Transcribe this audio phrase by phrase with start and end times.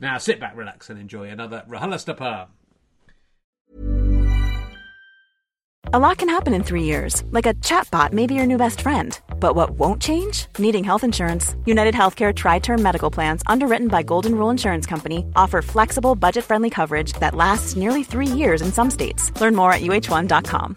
[0.00, 2.48] Now sit back, relax, and enjoy another RHLSTP.
[5.92, 8.80] A lot can happen in three years, like a chatbot may be your new best
[8.80, 9.18] friend.
[9.38, 10.46] But what won't change?
[10.58, 11.54] Needing health insurance.
[11.64, 16.44] United Healthcare Tri Term Medical Plans, underwritten by Golden Rule Insurance Company, offer flexible, budget
[16.44, 19.30] friendly coverage that lasts nearly three years in some states.
[19.40, 20.76] Learn more at uh1.com.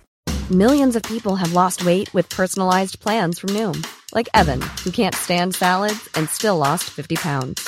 [0.51, 5.15] Millions of people have lost weight with personalized plans from Noom, like Evan, who can't
[5.15, 7.67] stand salads and still lost 50 pounds.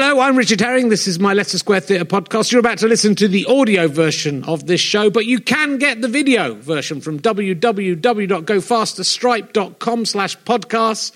[0.00, 0.90] Hello, I'm Richard Herring.
[0.90, 2.52] This is my Leicester Square Theatre podcast.
[2.52, 6.00] You're about to listen to the audio version of this show, but you can get
[6.00, 11.10] the video version from www.gofasterstripe.com slash podcasts.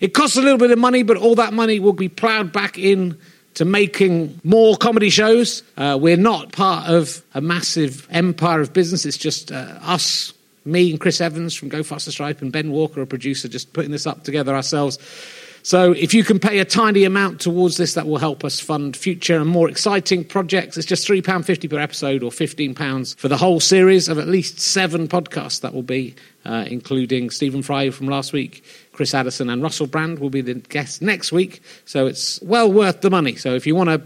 [0.00, 2.76] It costs a little bit of money, but all that money will be ploughed back
[2.76, 3.16] in
[3.54, 5.62] to making more comedy shows.
[5.76, 9.06] Uh, we're not part of a massive empire of business.
[9.06, 10.32] It's just uh, us,
[10.64, 13.92] me and Chris Evans from Go Faster Stripe and Ben Walker, a producer, just putting
[13.92, 14.98] this up together ourselves.
[15.66, 18.96] So if you can pay a tiny amount towards this, that will help us fund
[18.96, 20.76] future and more exciting projects.
[20.76, 25.08] It's just £3.50 per episode or £15 for the whole series of at least seven
[25.08, 28.62] podcasts that will be, uh, including Stephen Fry from last week,
[28.92, 31.60] Chris Addison and Russell Brand will be the guests next week.
[31.84, 33.34] So it's well worth the money.
[33.34, 34.00] So if you want to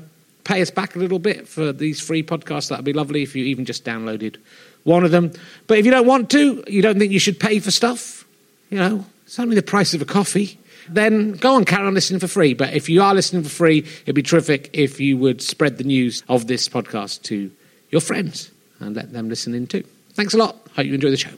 [0.44, 3.36] pay us back a little bit for these free podcasts, that would be lovely if
[3.36, 4.36] you even just downloaded
[4.84, 5.30] one of them.
[5.66, 8.24] But if you don't want to, you don't think you should pay for stuff,
[8.70, 10.58] you know, it's only the price of a coffee
[10.88, 12.54] then go on, carry on listening for free.
[12.54, 15.84] But if you are listening for free, it'd be terrific if you would spread the
[15.84, 17.50] news of this podcast to
[17.90, 19.84] your friends and let them listen in too.
[20.14, 20.56] Thanks a lot.
[20.76, 21.30] Hope you enjoy the show.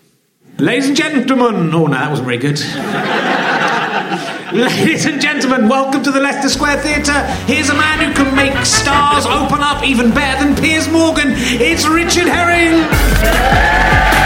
[0.58, 2.58] Ladies and gentlemen, oh no, that wasn't very good.
[4.52, 7.25] Ladies and gentlemen, welcome to the Leicester Square Theatre.
[7.47, 11.28] Here's a man who can make stars open up even better than Piers Morgan.
[11.32, 14.21] It's Richard Herring.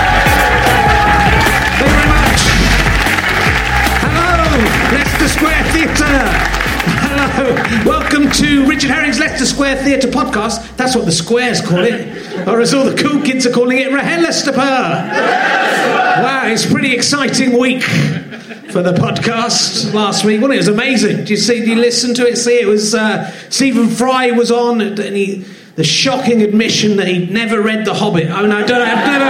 [10.37, 10.77] Podcast.
[10.77, 13.89] That's what the squares call it, or as all the cool kids are calling it,
[13.89, 14.57] RHLSTP.
[14.57, 20.41] Wow, it's a pretty exciting week for the podcast last week.
[20.41, 21.19] Well, it was amazing.
[21.19, 21.61] Did you see?
[21.61, 22.37] Did you listen to it?
[22.37, 25.45] See, it was uh, Stephen Fry was on, and he,
[25.77, 28.31] the shocking admission that he'd never read The Hobbit.
[28.31, 28.81] I mean, I don't.
[28.81, 29.25] I've never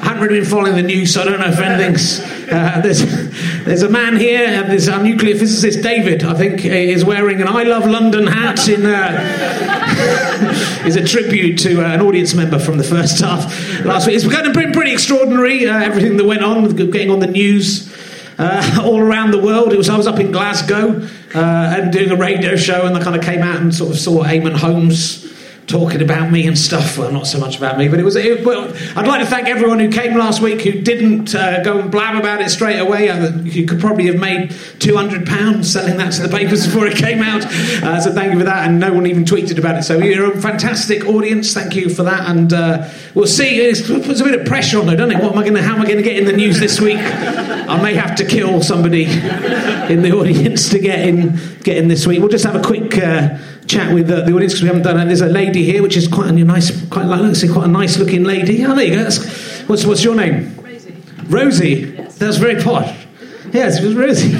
[0.00, 2.39] I haven't really been following the news, so I don't know if anything's.
[2.50, 3.04] Uh, there's,
[3.64, 7.48] there's a man here, and there's our nuclear physicist David, I think, is wearing an
[7.48, 8.84] I Love London hat in.
[8.86, 9.66] Uh,
[10.86, 13.44] is a tribute to uh, an audience member from the first half
[13.84, 14.16] last week.
[14.16, 17.90] It's going to be pretty extraordinary, uh, everything that went on, getting on the news.
[18.40, 19.72] uh, all around the world.
[19.72, 21.02] It was I was up in Glasgow
[21.34, 23.98] uh, and doing a radio show, and I kind of came out and sort of
[23.98, 25.26] saw Eamonn Holmes
[25.70, 26.98] talking about me and stuff.
[26.98, 28.16] Well, not so much about me, but it was.
[28.16, 31.78] It, well, I'd like to thank everyone who came last week who didn't uh, go
[31.78, 33.08] and blab about it straight away.
[33.08, 36.86] Uh, you could probably have made two hundred pounds selling that to the papers before
[36.86, 37.44] it came out.
[37.44, 39.84] Uh, so thank you for that, and no one even tweeted about it.
[39.84, 41.54] So you're a fantastic audience.
[41.54, 43.60] Thank you for that, and uh, we'll see.
[43.60, 45.22] It puts a bit of pressure on, though, doesn't it?
[45.22, 45.62] What am I going to?
[45.62, 46.98] How am I going to get in the news this week?
[46.98, 51.38] I may have to kill somebody in the audience to get in.
[51.62, 52.18] Get in this week.
[52.18, 53.38] We'll just have a quick uh,
[53.70, 55.06] chat with uh, the audience because we haven't done it.
[55.06, 57.68] There's a lady here, which is quite a nice, quite like, let's say, quite a
[57.68, 58.64] nice looking lady.
[58.64, 59.04] Oh, there you go.
[59.04, 60.56] That's, what's what's your name?
[60.56, 60.96] Rosie.
[61.28, 61.94] Rosie.
[61.96, 62.18] Yes.
[62.18, 63.06] That's very posh.
[63.52, 64.32] Yes, it was Rosie.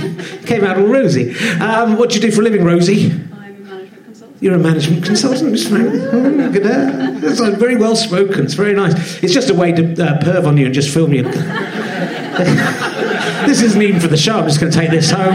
[0.46, 1.34] Came out all Rosie.
[1.60, 3.10] Um, what do you do for a living, Rosie?
[3.10, 4.42] I'm a management consultant.
[4.42, 5.50] You're a management consultant.
[6.12, 7.20] Oh, look at that.
[7.20, 8.44] That's like very well spoken.
[8.44, 9.22] It's very nice.
[9.22, 11.22] It's just a way to uh, perv on you and just film you.
[13.46, 14.38] this isn't even for the show.
[14.38, 15.34] I'm just going to take this home.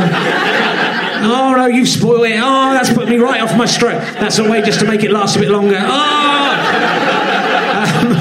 [1.23, 2.39] Oh no, you've spoiled it.
[2.41, 4.01] Oh, that's put me right off my stroke.
[4.15, 5.79] That's a way just to make it last a bit longer.
[5.79, 6.35] Oh!
[7.75, 8.15] Um,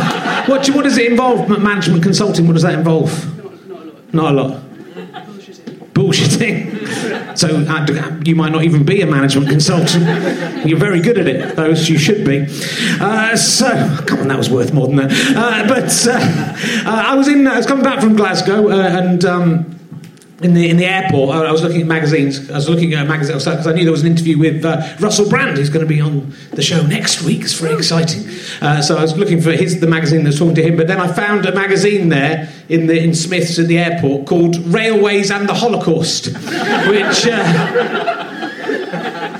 [0.49, 1.49] what, what does it involve?
[1.49, 2.46] Management consulting.
[2.46, 3.11] What does that involve?
[4.12, 4.62] Not, a lot.
[5.93, 6.70] Bullshitting.
[6.70, 7.38] Bullshitting.
[7.38, 10.05] So uh, you might not even be a management consultant.
[10.67, 12.46] You're very good at it, though you should be.
[13.00, 13.69] Uh, so,
[14.06, 15.11] come on, that was worth more than that.
[15.37, 17.46] Uh, but uh, uh, I was in.
[17.46, 19.25] I was coming back from Glasgow, uh, and.
[19.25, 19.70] Um,
[20.43, 22.51] in the in the airport, I was looking at magazines.
[22.51, 25.29] I was looking at magazines because I knew there was an interview with uh, Russell
[25.29, 27.43] Brand, who's going to be on the show next week.
[27.43, 28.29] It's very exciting.
[28.61, 30.77] Uh, so I was looking for his the magazine that's talking to him.
[30.77, 34.57] But then I found a magazine there in the in Smiths at the airport called
[34.67, 36.27] Railways and the Holocaust,
[36.89, 37.27] which.
[37.27, 38.31] Uh,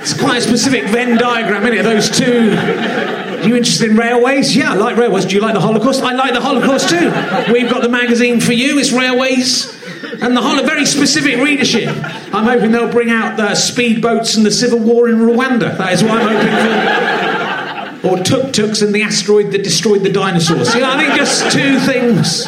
[0.01, 1.83] it's quite a specific Venn diagram, isn't it?
[1.83, 2.51] Those two.
[2.51, 4.55] Are you interested in railways?
[4.55, 5.25] Yeah, I like railways.
[5.25, 6.03] Do you like the Holocaust?
[6.03, 7.11] I like the Holocaust too.
[7.51, 8.77] We've got the magazine for you.
[8.77, 9.65] It's railways
[10.21, 10.63] and the Holo.
[10.63, 11.89] Very specific readership.
[12.33, 15.77] I'm hoping they'll bring out the speedboats and the civil war in Rwanda.
[15.77, 18.07] That is what I'm hoping for.
[18.07, 20.73] Or tuk tuks and the asteroid that destroyed the dinosaurs.
[20.75, 22.45] You know, I think just two things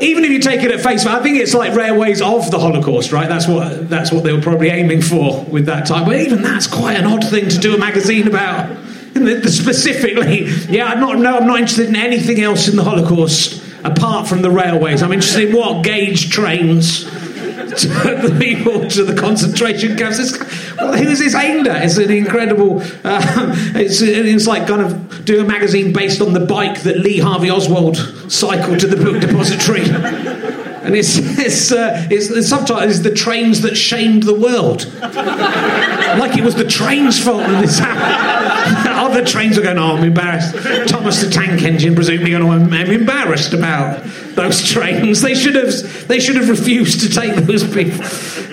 [0.00, 2.58] even if you take it at face value, I think it's like railways of the
[2.58, 3.28] Holocaust, right?
[3.28, 6.06] That's what that's what they were probably aiming for with that type.
[6.06, 8.70] But even that's quite an odd thing to do a magazine about.
[9.14, 9.48] Isn't it?
[9.48, 11.18] Specifically, yeah, I'm not.
[11.18, 15.02] No, I'm not interested in anything else in the Holocaust apart from the railways.
[15.02, 17.92] I'm interested in what gauge trains took
[18.22, 20.18] the people to the concentration camps.
[20.18, 20.38] It's,
[20.76, 21.84] well, who is this aimed at?
[21.84, 22.80] It's an incredible.
[23.04, 23.20] Uh,
[23.74, 27.50] it's, it's like kind of doing a magazine based on the bike that Lee Harvey
[27.50, 27.96] Oswald
[28.30, 29.82] cycled to the book depository.
[30.86, 34.86] And it's, it's, uh, it's the subtitle is the trains that shamed the world.
[35.02, 38.46] like it was the train's fault that this happened.
[39.06, 40.52] Other trains are going, oh, I'm embarrassed.
[40.88, 44.02] Thomas the Tank Engine, presumably, going, I'm, I'm embarrassed about
[44.34, 45.22] those trains.
[45.22, 48.02] They should have, they should have refused to take those people.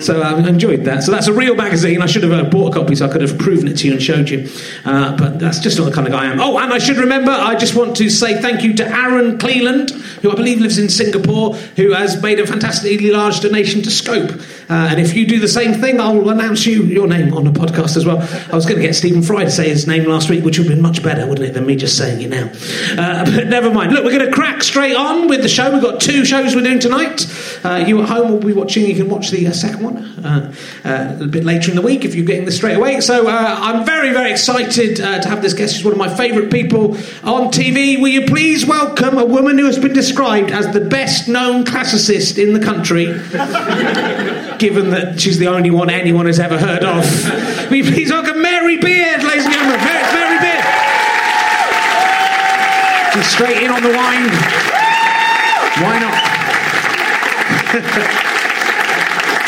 [0.00, 1.02] So I enjoyed that.
[1.02, 2.02] So that's a real magazine.
[2.02, 3.94] I should have uh, bought a copy so I could have proven it to you
[3.94, 4.48] and showed you.
[4.84, 6.40] Uh, but that's just not the kind of guy I am.
[6.40, 9.90] Oh, and I should remember, I just want to say thank you to Aaron Cleland,
[9.90, 14.40] who I believe lives in Singapore, who has made a fantastically large donation to Scope.
[14.68, 17.50] Uh, and if you do the same thing, I'll announce you your name on the
[17.50, 18.18] podcast as well.
[18.20, 20.66] I was going to get Stephen Fry to say his name last week, which would
[20.66, 22.50] have been much better, wouldn't it, than me just saying it now.
[22.98, 23.92] Uh, but never mind.
[23.92, 25.72] Look, we're going to crack straight on with the show.
[25.72, 27.26] We've got two shows we're doing tonight.
[27.64, 28.86] Uh, you at home will be watching.
[28.86, 32.04] You can watch the uh, second one uh, uh, a bit later in the week
[32.04, 33.00] if you're getting this straight away.
[33.00, 35.76] So I'm very, very excited to have this guest.
[35.76, 38.00] She's one of my favourite people on TV.
[38.00, 42.42] Will you please welcome a woman who has been described as the best known classicist
[42.42, 43.06] in the country,
[44.64, 47.04] given that she's the only one anyone has ever heard of.
[47.70, 49.78] You please welcome Mary Beard, ladies and gentlemen?
[49.84, 50.64] Mary, Mary Beard.
[53.12, 54.30] She's straight in on the wine.
[55.84, 56.16] Why not?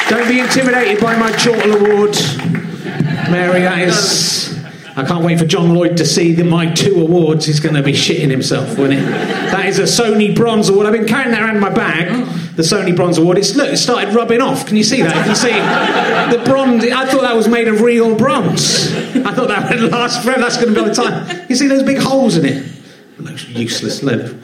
[0.10, 2.14] Don't be intimidated by my Chortle Award,
[3.30, 3.62] Mary.
[3.62, 4.55] That is.
[4.96, 7.44] I can't wait for John Lloyd to see the, my two awards.
[7.44, 8.98] He's going to be shitting himself, won't he?
[8.98, 10.86] That is a Sony Bronze Award.
[10.86, 12.26] I've been carrying that around my bag.
[12.56, 13.36] The Sony Bronze Award.
[13.36, 14.64] It's look, it started rubbing off.
[14.64, 15.14] Can you see that?
[15.14, 15.52] You can see
[16.34, 16.82] the bronze.
[16.84, 18.90] I thought that was made of real bronze.
[19.16, 20.40] I thought that would last forever.
[20.40, 21.46] That's going to be all the time.
[21.50, 22.64] You see those big holes in it?
[23.18, 24.02] It looks useless.
[24.02, 24.34] Look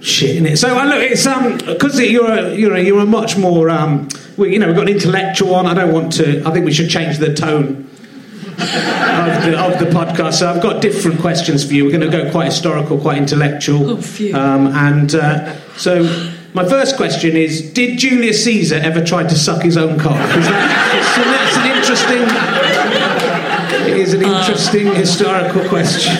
[0.00, 0.58] shit in it.
[0.58, 4.08] So uh, look, it's um because you're a, you're a, you're a much more um
[4.36, 5.66] you know we've got an intellectual one.
[5.66, 6.44] I don't want to.
[6.46, 7.88] I think we should change the tone.
[8.62, 11.84] Of, the, of the podcast, so I've got different questions for you.
[11.84, 14.34] We're going to go quite historical, quite intellectual, Oh, phew.
[14.34, 16.02] um, and uh, so
[16.54, 20.16] my first question is: Did Julius Caesar ever try to suck his own cock?
[20.16, 22.22] that- so that's an interesting.
[23.92, 26.14] It is an interesting historical question.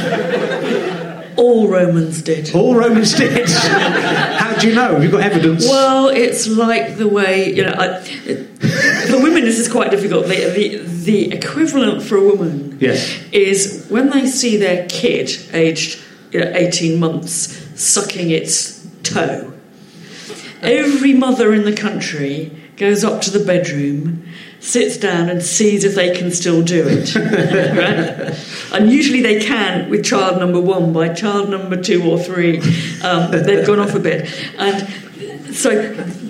[1.37, 2.55] all Romans did.
[2.55, 3.49] All Romans did.
[3.49, 4.95] How do you know?
[4.95, 5.67] Have you got evidence?
[5.69, 7.75] Well, it's like the way you know.
[7.77, 8.03] I,
[9.12, 10.26] for women, this is quite difficult.
[10.26, 13.19] The, the the equivalent for a woman Yes.
[13.33, 16.00] is when they see their kid aged
[16.31, 19.52] you know, eighteen months sucking its toe.
[20.62, 24.25] Every mother in the country goes up to the bedroom,
[24.61, 27.14] sits down, and sees if they can still do it.
[27.16, 28.73] right?
[28.73, 30.92] And usually they can with child number one.
[30.92, 32.59] By child number two or three,
[33.02, 34.33] um, they've gone off a bit.
[34.57, 35.71] And so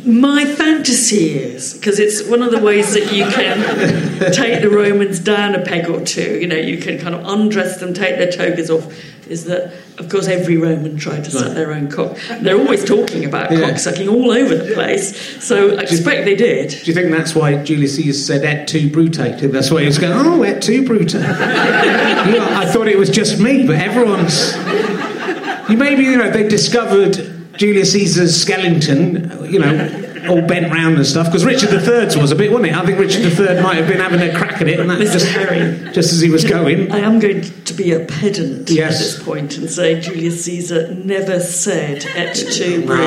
[0.05, 5.19] my fantasy is because it's one of the ways that you can take the Romans
[5.19, 6.39] down a peg or two.
[6.41, 8.93] You know, you can kind of undress them, take their togas off.
[9.29, 12.19] Is that of course every Roman tried to suck their own cock.
[12.41, 13.71] They're always talking about Yeah.
[13.71, 15.17] cock sucking all over the place.
[15.43, 16.71] So I expect they did.
[16.71, 19.13] Do you think that's why Julius Caesar said et tu brute?
[19.13, 21.15] Do you That's why he was going, oh, et tu brute.
[22.23, 24.55] Yeah, I thought it was just me, but everyone's.
[25.71, 31.07] You maybe, you know, they discovered Julius Caesar's skeleton, you know, all bent round and
[31.07, 32.77] stuff, because Richard III's was a bit, wasn't it?
[32.77, 35.13] I think Richard III might have been having a crack at it, and that Mr.
[35.13, 35.77] just, Harry.
[35.93, 36.91] just as he was going.
[36.93, 38.95] I am going to be a pedant Yes.
[38.95, 42.99] at this point and say Julius Caesar never said et tu brute.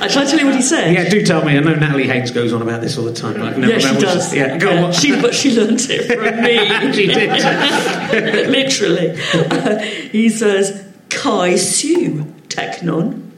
[0.00, 0.92] I shall I tell you what he said?
[0.94, 1.56] Yeah, do tell me.
[1.56, 3.78] I know Natalie Haynes goes on about this all the time, but I've never Yeah,
[3.78, 4.34] she does.
[4.34, 4.92] Yeah, go Yeah, on.
[4.92, 6.92] She, but she learnt it from me.
[6.92, 7.30] She did.
[8.50, 9.16] Literally.
[10.10, 13.30] he says, Kai su teknon,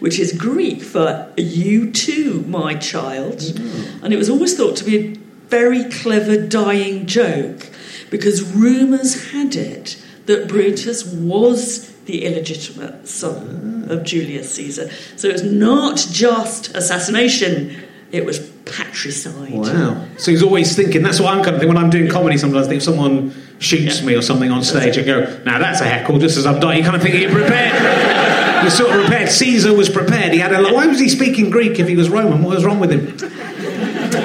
[0.00, 3.38] which is Greek for you too, my child.
[3.38, 4.02] Mm.
[4.02, 5.14] And it was always thought to be a
[5.48, 7.70] very clever dying joke
[8.10, 14.04] because rumours had it that Brutus was the illegitimate son of mm.
[14.04, 14.90] Julius Caesar.
[15.16, 18.38] So it was not just assassination, it was
[18.70, 19.52] patricide.
[19.52, 20.04] Wow.
[20.18, 22.66] So he's always thinking, that's what I'm kind of thinking when I'm doing comedy sometimes.
[22.66, 24.06] I think if someone shoots Yeah.
[24.06, 26.78] me or something on stage, I go, now that's a heckle, just as I'm dying.
[26.78, 28.62] You kind of think you're prepared.
[28.62, 29.28] you're sort of prepared.
[29.30, 30.32] Caesar was prepared.
[30.32, 30.74] He had a lot.
[30.74, 32.42] Why was he speaking Greek if he was Roman?
[32.42, 33.16] What was wrong with him?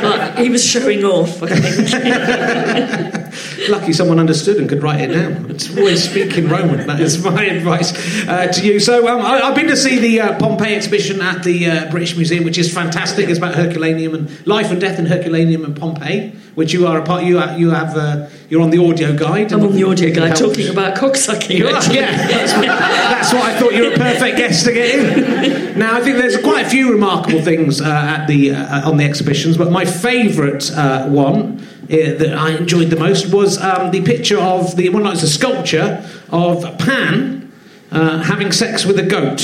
[0.02, 3.14] But he was showing off, I think.
[3.70, 5.50] Lucky someone understood and could write it down.
[5.50, 6.86] It's always speaking Roman.
[6.88, 7.94] That is my advice
[8.28, 8.80] uh, to you.
[8.80, 12.16] So um, I, I've been to see the uh, Pompeii exhibition at the uh, British
[12.16, 13.30] Museum, which is fantastic.
[13.30, 17.04] It's about Herculaneum and life and death in Herculaneum and Pompeii, which you are a
[17.06, 17.24] part.
[17.24, 17.96] You are, you have.
[17.98, 19.52] Uh, you're on the audio guide.
[19.52, 21.58] I'm on the audio guide talking about cocksucking.
[21.58, 24.74] You are, yeah, that's, what- that's what I thought you were a perfect guest to
[24.74, 25.80] get in.
[25.80, 29.06] Now, I think there's quite a few remarkable things uh, at the uh, on the
[29.06, 34.38] exhibitions, but my favourite uh, one that I enjoyed the most was um, the picture
[34.40, 37.52] of the well, no, it's a sculpture of Pan
[37.92, 39.42] uh, having sex with a goat.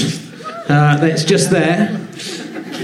[0.70, 2.00] Uh, that's just there.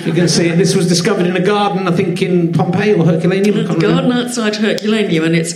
[0.06, 0.58] You can see it.
[0.58, 3.58] This was discovered in a garden, I think, in Pompeii or Herculaneum.
[3.60, 4.14] I garden remember.
[4.28, 5.54] outside Herculaneum, and it's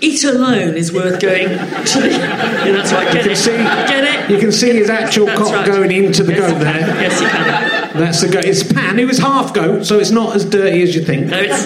[0.00, 2.08] it alone is worth going to the.
[2.10, 3.12] Yeah, that's right.
[3.12, 3.36] Get You can it.
[3.36, 4.30] see- Get it.
[4.30, 5.66] You can see his actual That's cock right.
[5.66, 6.80] going into the yes, goat there.
[6.80, 7.77] Yes, you can.
[7.98, 8.44] That's the goat.
[8.44, 11.26] It's Pan, It was half goat, so it's not as dirty as you think.
[11.28, 11.64] No, it's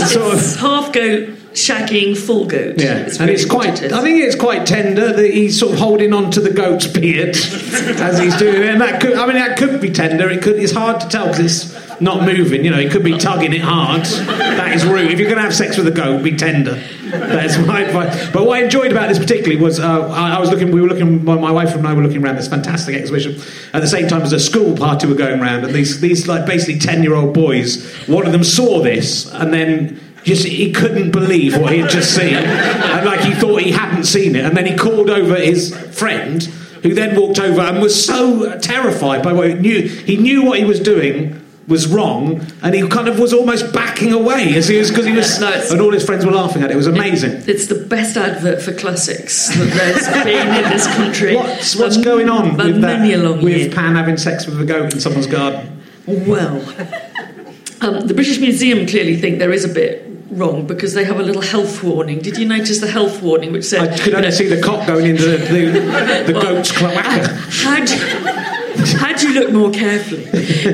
[0.00, 2.80] it's, Sort of- half goat shagging full goat.
[2.80, 3.82] Yeah, it's and it's quite.
[3.82, 3.92] it is.
[3.92, 7.36] I think it's quite tender that he's sort of holding on to the goat's beard
[7.36, 8.68] as he's doing it.
[8.68, 10.30] And that could, I mean, that could be tender.
[10.30, 10.56] It could.
[10.56, 12.64] It's hard to tell because it's not moving.
[12.64, 14.04] You know, he could be tugging it hard.
[14.04, 15.10] That is rude.
[15.10, 16.82] If you're going to have sex with a goat, be tender.
[17.10, 18.30] That's my advice.
[18.30, 20.72] But what I enjoyed about this particularly was uh, I, I was looking.
[20.72, 21.24] We were looking.
[21.24, 23.40] My, my wife and I were looking around this fantastic exhibition
[23.72, 26.46] at the same time as a school party were going around, and these these like
[26.46, 27.84] basically ten year old boys.
[28.06, 32.14] One of them saw this and then just he couldn't believe what he had just
[32.14, 35.76] seen, and like he thought he hadn't seen it, and then he called over his
[35.96, 36.42] friend,
[36.82, 39.86] who then walked over and was so terrified by what he knew.
[39.86, 44.12] He knew what he was doing was wrong, and he kind of was almost backing
[44.12, 46.70] away as he was because he was, No, and all his friends were laughing at
[46.70, 46.74] it.
[46.74, 47.42] It was amazing.
[47.46, 51.36] It's the best advert for classics that there's been in this country.
[51.36, 53.42] What's, what's for going on with many a that?
[53.42, 53.70] With year.
[53.70, 55.82] Pan having sex with a goat in someone's garden?
[56.06, 56.56] Well,
[57.80, 61.22] um, the British Museum clearly think there is a bit wrong because they have a
[61.22, 62.20] little health warning.
[62.20, 63.80] Did you notice the health warning which said?
[63.82, 67.00] I could you only know, see the cock going into the, the, the goat's cloaca.
[67.00, 70.24] Had, had you looked more carefully,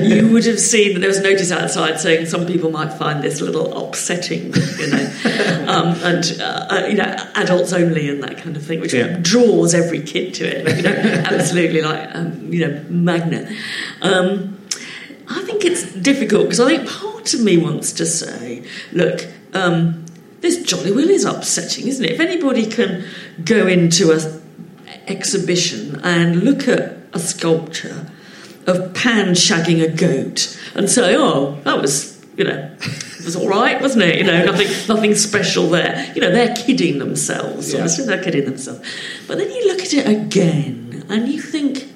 [0.07, 3.23] you would have seen that there was a notice outside saying some people might find
[3.23, 8.23] this a little upsetting, you know, um, and uh, uh, you know, adults only and
[8.23, 9.19] that kind of thing, which Yeah.
[9.21, 13.55] draws every kid to it, you know, absolutely like um, you know, magnet.
[14.03, 14.59] Um,
[15.29, 19.27] I think it's difficult because I think part of me wants to say, look.
[19.55, 20.05] Um,
[20.41, 22.13] this Jolly Will is upsetting, isn't it?
[22.13, 23.05] If anybody can
[23.45, 24.41] go into a
[25.11, 28.11] exhibition and look at a sculpture
[28.67, 33.49] of Pan shagging a goat and say, oh, that was, you know, it was all
[33.49, 34.19] right, wasn't it?
[34.19, 36.13] You know, nothing, nothing special there.
[36.15, 37.73] You know, they're kidding themselves.
[37.73, 37.81] Yeah.
[37.81, 38.81] Obviously, they're kidding themselves.
[39.27, 41.89] But then you look at it again, and you think,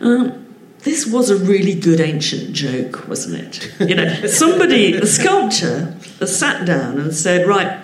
[0.00, 0.44] um,
[0.80, 3.72] this was a really good ancient joke, wasn't it?
[3.80, 5.96] You know, somebody, the sculptor,
[6.26, 7.80] sat down and said, right,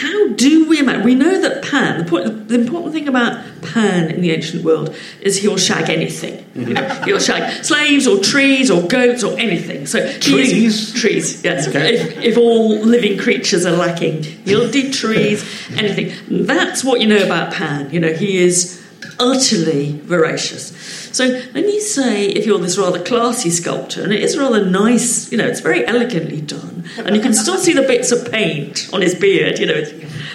[0.00, 1.04] how do we imagine?
[1.04, 4.96] We know that Pan, the, point, the important thing about Pan in the ancient world
[5.20, 6.42] is he'll shag anything.
[6.54, 7.04] You know, mm-hmm.
[7.04, 9.86] he'll shag slaves or trees or goats or anything.
[9.86, 10.94] So Trees?
[10.94, 11.68] trees, yes.
[11.68, 11.96] Okay.
[11.96, 15.44] If, if all living creatures are lacking, he'll do trees,
[15.76, 16.46] anything.
[16.46, 17.90] That's what you know about Pan.
[17.90, 18.79] You know, he is
[19.18, 20.76] utterly voracious.
[21.14, 25.30] So when you say, if you're this rather classy sculptor, and it is rather nice,
[25.30, 28.88] you know, it's very elegantly done, and you can still see the bits of paint
[28.92, 29.82] on his beard, you know,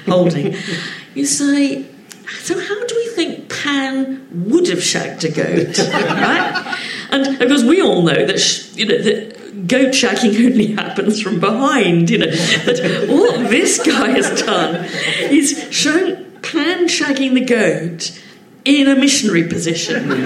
[0.05, 0.55] holding.
[1.13, 1.85] You say,
[2.41, 6.77] so how do we think Pan would have shagged a goat, right?
[7.11, 11.21] And of course, we all know that sh- you know that goat shagging only happens
[11.21, 12.09] from behind.
[12.09, 14.85] You know that what this guy has done
[15.31, 18.21] is shown Pan shagging the goat
[18.65, 20.11] in a missionary position.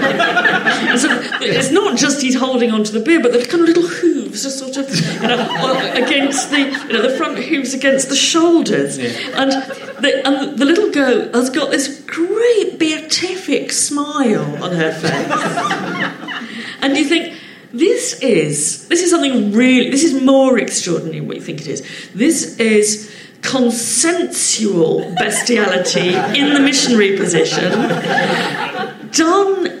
[1.00, 1.08] So
[1.40, 4.50] it's not just he's holding onto the beer, but the kind of little hooves are
[4.50, 9.52] sort of you know, against the you know the front hooves against the shoulders, and
[9.52, 16.96] the, and the little goat has got this great beatific smile on her face, and
[16.96, 17.36] you think.
[17.72, 21.68] This is this is something really this is more extraordinary than what you think it
[21.68, 21.86] is.
[22.12, 27.72] This is consensual bestiality in the missionary position.
[29.12, 29.80] Done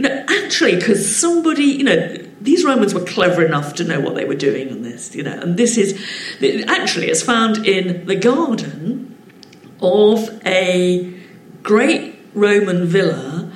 [0.00, 4.14] you know actually because somebody you know these romans were clever enough to know what
[4.14, 5.92] they were doing on this you know and this is
[6.68, 9.14] actually it's found in the garden
[9.82, 11.12] of a
[11.62, 13.52] great roman villa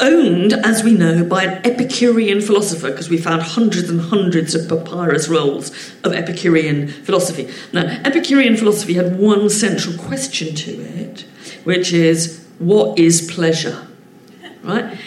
[0.00, 4.68] owned, as we know, by an Epicurean philosopher, because we found hundreds and hundreds of
[4.68, 5.70] papyrus rolls
[6.04, 7.52] of Epicurean philosophy.
[7.72, 11.24] Now, Epicurean philosophy had one central question to it,
[11.64, 13.86] which is what is pleasure?
[14.62, 14.98] Right?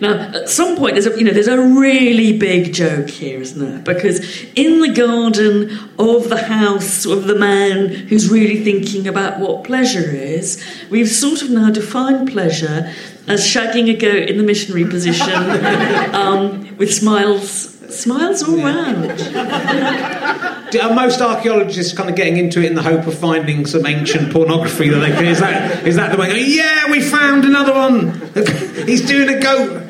[0.00, 3.58] Now, at some point, there's a, you know, there's a really big joke here, isn't
[3.58, 3.80] there?
[3.80, 9.64] Because in the garden of the house of the man who's really thinking about what
[9.64, 12.92] pleasure is, we've sort of now defined pleasure
[13.26, 15.32] as shagging a goat in the missionary position
[16.14, 19.20] um, with smiles, smiles all round.
[20.76, 24.32] Are most archaeologists kind of getting into it in the hope of finding some ancient
[24.32, 25.26] pornography that they can?
[25.26, 26.44] Is that is that the way?
[26.44, 28.20] Yeah, we found another one.
[28.86, 29.87] He's doing a goat.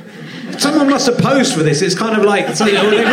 [0.58, 1.82] Someone must have posed for this.
[1.82, 3.04] It's kind of like so, they really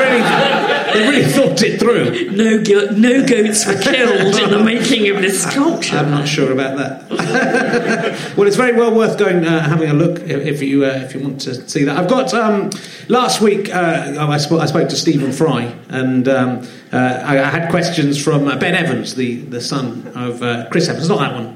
[0.93, 2.31] they really thought it through.
[2.31, 5.97] No, go- no goats were killed in the making of this sculpture.
[5.97, 7.09] I'm not sure about that.
[8.37, 11.21] well, it's very well worth going uh, having a look if, you uh, if you
[11.21, 11.97] want to see that.
[11.97, 12.71] I've got um,
[13.09, 13.73] last week.
[13.73, 18.21] Uh, I, spoke, I spoke to Stephen Fry, and um, uh, I, I had questions
[18.21, 21.09] from uh, Ben Evans, the the son of uh, Chris Evans.
[21.09, 21.54] Not that one.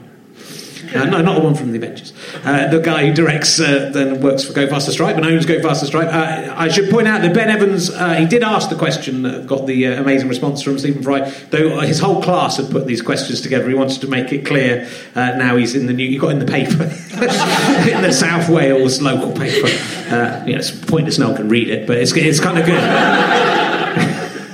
[0.93, 2.13] Uh, no, not the one from the Avengers.
[2.43, 5.61] Uh, the guy who directs uh, then works for Go Faster Stripe and owns Go
[5.61, 6.07] Faster Stripe.
[6.07, 9.45] Uh, I should point out that Ben Evans uh, he did ask the question that
[9.45, 11.29] got the uh, amazing response from Stephen Fry.
[11.51, 14.87] Though his whole class had put these questions together, he wanted to make it clear.
[15.15, 16.07] Now he's in the new.
[16.07, 19.67] He got in the paper in the South Wales local paper.
[20.47, 21.19] You know, it's pointless.
[21.19, 23.58] No one can read it, but it's it's kind of good.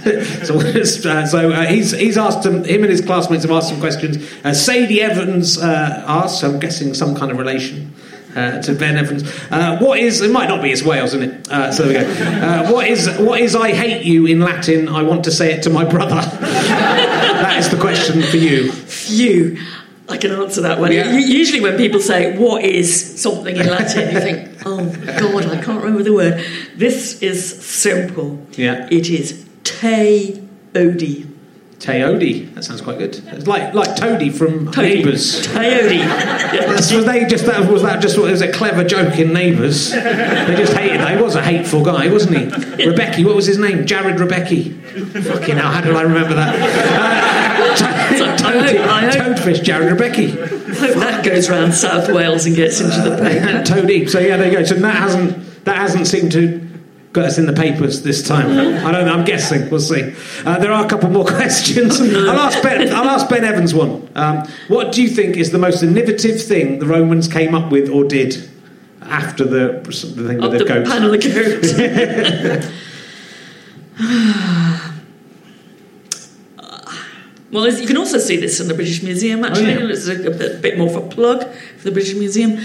[0.43, 3.79] so uh, so uh, he's he's asked him, him and his classmates have asked some
[3.79, 4.17] questions.
[4.43, 7.93] Uh, Sadie Evans uh, asked, I'm guessing some kind of relation.
[8.35, 10.19] Uh, to Ben Evans, uh, what is?
[10.19, 10.69] It might not be.
[10.69, 11.49] It's Wales, isn't it?
[11.49, 12.25] Uh, so there we go.
[12.25, 13.07] Uh, what is?
[13.17, 13.55] What is?
[13.55, 14.89] I hate you in Latin.
[14.89, 16.15] I want to say it to my brother.
[16.41, 18.73] that is the question for you.
[18.73, 19.57] Phew.
[20.09, 20.91] I can answer that one.
[20.91, 21.17] Yeah.
[21.17, 24.13] Usually, when people say, What is something in Latin?
[24.13, 24.85] you think, Oh,
[25.19, 26.45] God, I can't remember the word.
[26.75, 28.45] This is simple.
[28.51, 28.87] Yeah.
[28.91, 30.41] It is te
[30.75, 31.25] odi.
[31.77, 32.51] Teodi.
[32.55, 33.15] That sounds quite good.
[33.27, 34.95] It's like like Toady from Toady.
[34.95, 35.45] Neighbours.
[35.45, 35.99] Teodi.
[36.95, 37.69] Was they just that?
[37.69, 38.17] Was that just?
[38.17, 39.91] It was a clever joke in Neighbours.
[39.91, 41.17] They just hated that.
[41.17, 42.85] He was a hateful guy, wasn't he?
[42.89, 43.21] Rebecca.
[43.23, 43.85] What was his name?
[43.85, 44.73] Jared Rebecchi.
[45.25, 45.71] Fucking hell!
[45.71, 46.55] How did I remember that?
[46.55, 48.43] Uh, to-
[48.81, 49.61] I hope- Toadfish.
[49.61, 50.29] Jared Rebecchi.
[50.31, 53.63] hope that goes round South Wales and gets into the paper.
[53.63, 54.07] Toady.
[54.07, 54.63] So yeah, there you go.
[54.63, 56.61] So that hasn't that hasn't seemed to
[57.15, 58.47] got us in the papers this time.
[58.85, 59.13] I don't know.
[59.13, 59.69] I'm guessing.
[59.69, 60.13] We'll see.
[60.45, 61.99] Uh, there are a couple more questions.
[62.01, 62.93] I'll ask Ben.
[62.93, 64.07] I'll ask Ben Evans one.
[64.15, 67.89] Um, what do you think is the most innovative thing the Romans came up with
[67.89, 68.49] or did
[69.01, 70.85] after the, the thing with the the goat?
[70.85, 72.71] panel of goats.
[77.51, 79.45] Well, you can also see this in the British Museum.
[79.45, 79.93] Actually, Oh, yeah.
[79.93, 81.47] it's a, bit more of a plug
[81.77, 82.59] for the British Museum.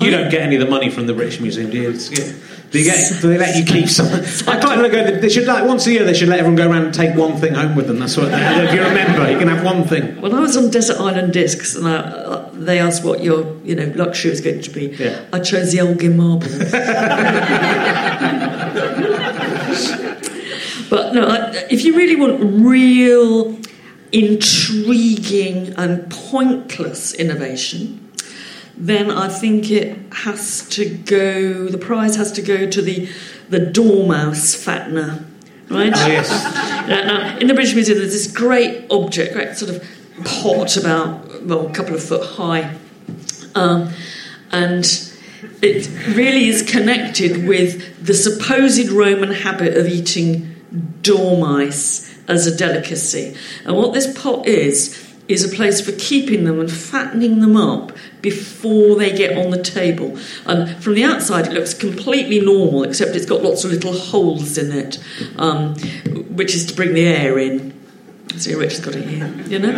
[0.00, 1.90] You don't get any of the money from the British Museum, do you?
[1.90, 2.32] Yeah.
[2.70, 4.06] Do, you get, do they let you keep some?
[4.48, 5.20] I quite like go.
[5.20, 6.04] They should like once a year.
[6.04, 7.98] They should let everyone go around and take one thing home with them.
[7.98, 8.28] That's what.
[8.32, 10.18] If you remember, you can have one thing.
[10.22, 13.74] When I was on Desert Island Discs and I, uh, they asked what your you
[13.74, 15.22] know luxury was going to be, Yeah.
[15.32, 16.48] I chose the Elgin marble.
[20.88, 23.58] but no, I, if you really want real,
[24.12, 28.01] intriguing and pointless innovation,
[28.82, 31.68] then I think it has to go.
[31.68, 33.08] The prize has to go to the
[33.48, 35.24] the Dormouse fattener,
[35.70, 35.92] right?
[35.94, 36.28] Oh, yes.
[36.88, 39.86] Now, in the British Museum, there's this great object, great sort of
[40.24, 42.76] pot about well, a couple of foot high,
[43.54, 43.92] um,
[44.50, 44.84] and
[45.62, 50.56] it really is connected with the supposed Roman habit of eating
[51.02, 53.36] dormice as a delicacy.
[53.64, 57.92] And what this pot is is a place for keeping them and fattening them up
[58.20, 60.18] before they get on the table.
[60.46, 64.58] And from the outside, it looks completely normal, except it's got lots of little holes
[64.58, 64.98] in it,
[65.36, 65.74] um,
[66.30, 67.72] which is to bring the air in.
[68.36, 69.72] See, Rich has got it here, you know?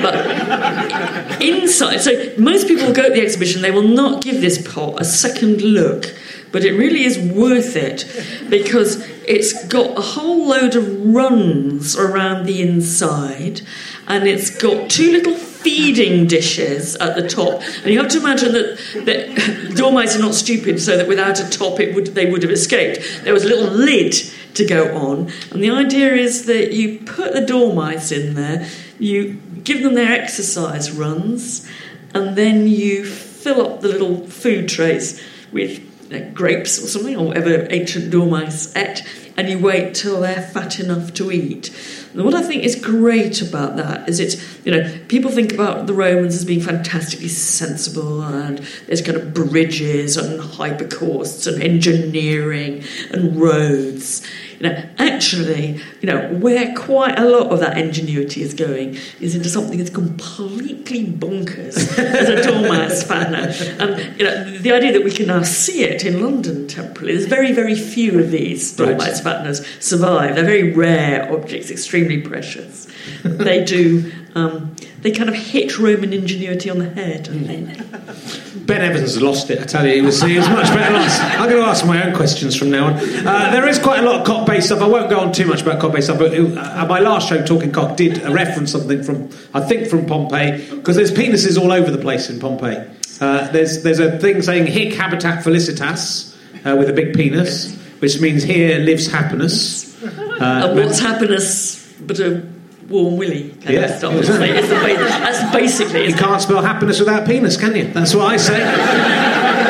[0.00, 5.00] But inside, so most people go to the exhibition, they will not give this pot
[5.00, 6.06] a second look,
[6.52, 8.04] but it really is worth it
[8.48, 13.60] because it's got a whole load of runs around the inside
[14.06, 17.62] and it's got two little feeding dishes at the top.
[17.82, 21.50] And you have to imagine that, that dormice are not stupid, so that without a
[21.50, 23.00] top it would, they would have escaped.
[23.24, 24.14] There was a little lid
[24.54, 28.66] to go on, and the idea is that you put the dormice in there,
[28.98, 29.34] you
[29.64, 31.68] give them their exercise runs,
[32.14, 37.26] and then you fill up the little food trays with know, grapes or something, or
[37.26, 39.02] whatever ancient dormice ate,
[39.36, 41.74] and you wait till they're fat enough to eat.
[42.14, 45.86] And what I think is great about that is it's, you know, people think about
[45.86, 52.82] the Romans as being fantastically sensible and there's kind of bridges and hypocausts and engineering
[53.12, 54.26] and roads.
[54.58, 59.36] You know, actually, you know, where quite a lot of that ingenuity is going is
[59.36, 63.78] into something that's completely bonkers as a dormouse fattener.
[63.78, 67.28] And, you know, the idea that we can now see it in London temporarily, there's
[67.28, 68.88] very, very few of these Right.
[68.98, 70.34] dormouse fatteners survive.
[70.34, 72.86] They're very rare objects, extremely precious.
[73.22, 78.66] they do, um, they kind of hit Roman ingenuity on the head, I think.
[78.66, 79.60] Ben Evans has lost it.
[79.60, 81.22] I tell you, he was, he was much better last.
[81.22, 82.94] I'm going to ask my own questions from now on.
[82.94, 84.82] Uh, there is quite a lot of cock-based stuff.
[84.82, 87.42] I won't go on too much about cock-based stuff, but uh, at my last show,
[87.44, 91.90] Talking Cock did reference something from, I think, from Pompeii, because there's penises all over
[91.90, 92.84] the place in Pompeii.
[93.20, 98.20] Uh, there's there's a thing saying "Hic habitat felicitas" uh, with a big penis, which
[98.20, 100.00] means here lives happiness.
[100.04, 102.42] Uh, and what's happiness but a
[102.88, 103.80] warm willy kind Yeah.
[103.80, 104.14] of stuff?
[104.14, 107.90] It's like- it's the ba- that's basically You can't spell happiness without penis, can you?
[107.92, 108.58] That's what I say.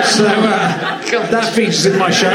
[0.05, 2.31] So uh, that features in my show.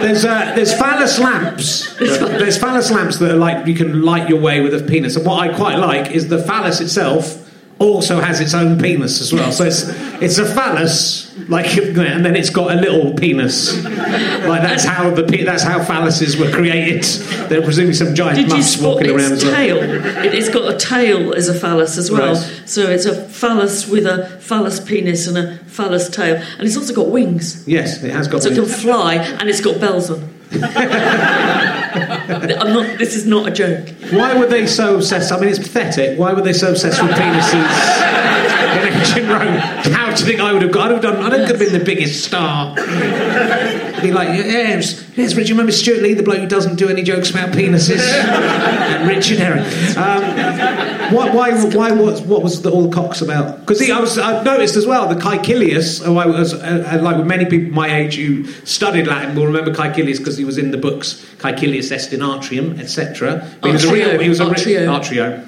[0.00, 1.94] There's uh, there's phallus lamps.
[1.98, 5.16] There's phallus lamps that are like you can light your way with a penis.
[5.16, 7.42] And what I quite like is the phallus itself
[7.78, 9.52] also has its own penis as well.
[9.52, 9.84] So it's
[10.22, 13.82] it's a phallus, like, and then it's got a little penis.
[13.84, 17.04] Like that's how the pe- that's how phalluses were created.
[17.48, 19.54] There are presumably some giant Did muffs walking around its well.
[19.54, 19.76] tail?
[19.78, 22.34] It, it's got a tail as a phallus as well.
[22.34, 22.62] Right.
[22.66, 26.36] So it's a phallus with a phallus penis and a phallus tail.
[26.58, 27.66] And it's also got wings.
[27.68, 28.42] Yes, it has got.
[28.42, 30.32] So it can fly and it's got bells on.
[30.52, 30.60] I'm
[32.72, 33.88] not, this is not a joke.
[34.10, 35.32] Why were they so obsessed?
[35.32, 36.18] I mean, it's pathetic.
[36.18, 38.25] Why were they so obsessed with penises
[39.14, 39.92] in ancient Rome?
[39.92, 40.86] How do you think I would have got?
[40.86, 41.16] I'd have done.
[41.16, 42.74] I don't could have been the biggest star.
[42.74, 45.50] Be like, yes, yes, Richard.
[45.50, 49.64] Remember Stewart Lee, the bloke who doesn't do any jokes about penises, and Richard Herring.
[49.96, 53.60] Um, why, why, why was what was the, all the cocks about?
[53.60, 56.04] Because I was, I've noticed as well the Caecilius.
[56.04, 59.46] who I was uh, uh, like with many people my age who studied Latin will
[59.46, 63.48] remember Caecilius because he was in the books Caecilius Est in Atrium, etc.
[63.62, 64.18] He was a real.
[64.18, 64.86] He was a Atrio.
[64.86, 65.46] Atrio.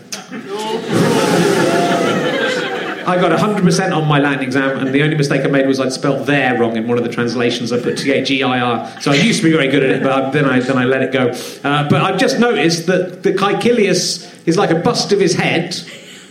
[3.09, 5.95] I got 100% on my Latin exam, and the only mistake I made was I'd
[5.95, 7.73] spelt there wrong in one of the translations.
[7.73, 9.01] I put T H E I R.
[9.01, 11.01] So I used to be very good at it, but then I, then I let
[11.01, 11.29] it go.
[11.67, 15.75] Uh, but I've just noticed that the Caecilius is like a bust of his head,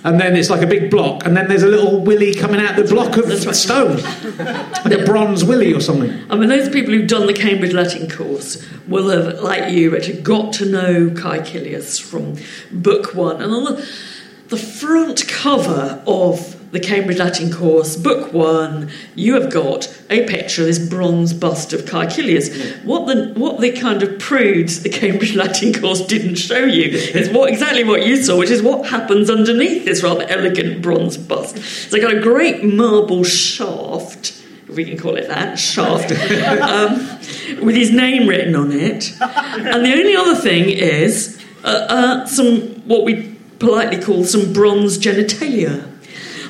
[0.04, 2.76] and then it's like a big block, and then there's a little willy coming out
[2.76, 3.98] the block of stone.
[4.86, 6.12] Like a bronze willy or something.
[6.30, 10.24] I mean, those people who've done the Cambridge Latin course will have, like you, Richard,
[10.24, 12.36] got to know Caecilius from
[12.72, 13.42] book one.
[13.42, 13.90] And on the,
[14.50, 20.64] the front cover of the Cambridge Latin course, book one, you have got a picture
[20.64, 22.84] of this bronze bust of Caecilius.
[22.84, 27.30] What the what the kind of prudes the Cambridge Latin course didn't show you is
[27.30, 31.58] what exactly what you saw, which is what happens underneath this rather elegant bronze bust.
[31.90, 36.12] So got a great marble shaft if we can call it that, shaft,
[36.62, 39.14] um, with his name written on it.
[39.22, 44.98] And the only other thing is uh, uh, some, what we politely call some bronze
[44.98, 45.97] genitalia.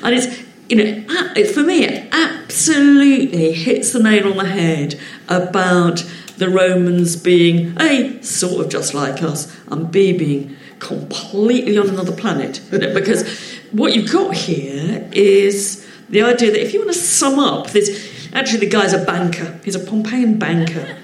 [0.02, 0.26] And it's,
[0.68, 6.04] you know, for me, it absolutely hits the nail on the head about
[6.38, 12.12] the Romans being A, sort of just like us, and B, being completely on another
[12.12, 12.60] planet.
[12.72, 13.28] You know, because
[13.72, 18.30] what you've got here is the idea that if you want to sum up this,
[18.32, 20.96] actually, the guy's a banker, he's a Pompeian banker.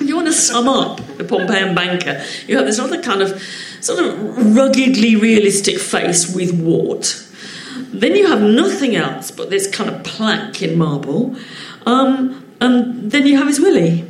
[0.00, 3.42] If you want to sum up the Pompeian banker, you have this other kind of
[3.80, 7.27] sort of ruggedly realistic face with wart.
[7.92, 11.36] Then you have nothing else but this kind of plank in marble.
[11.86, 14.04] Um, and then you have his willy.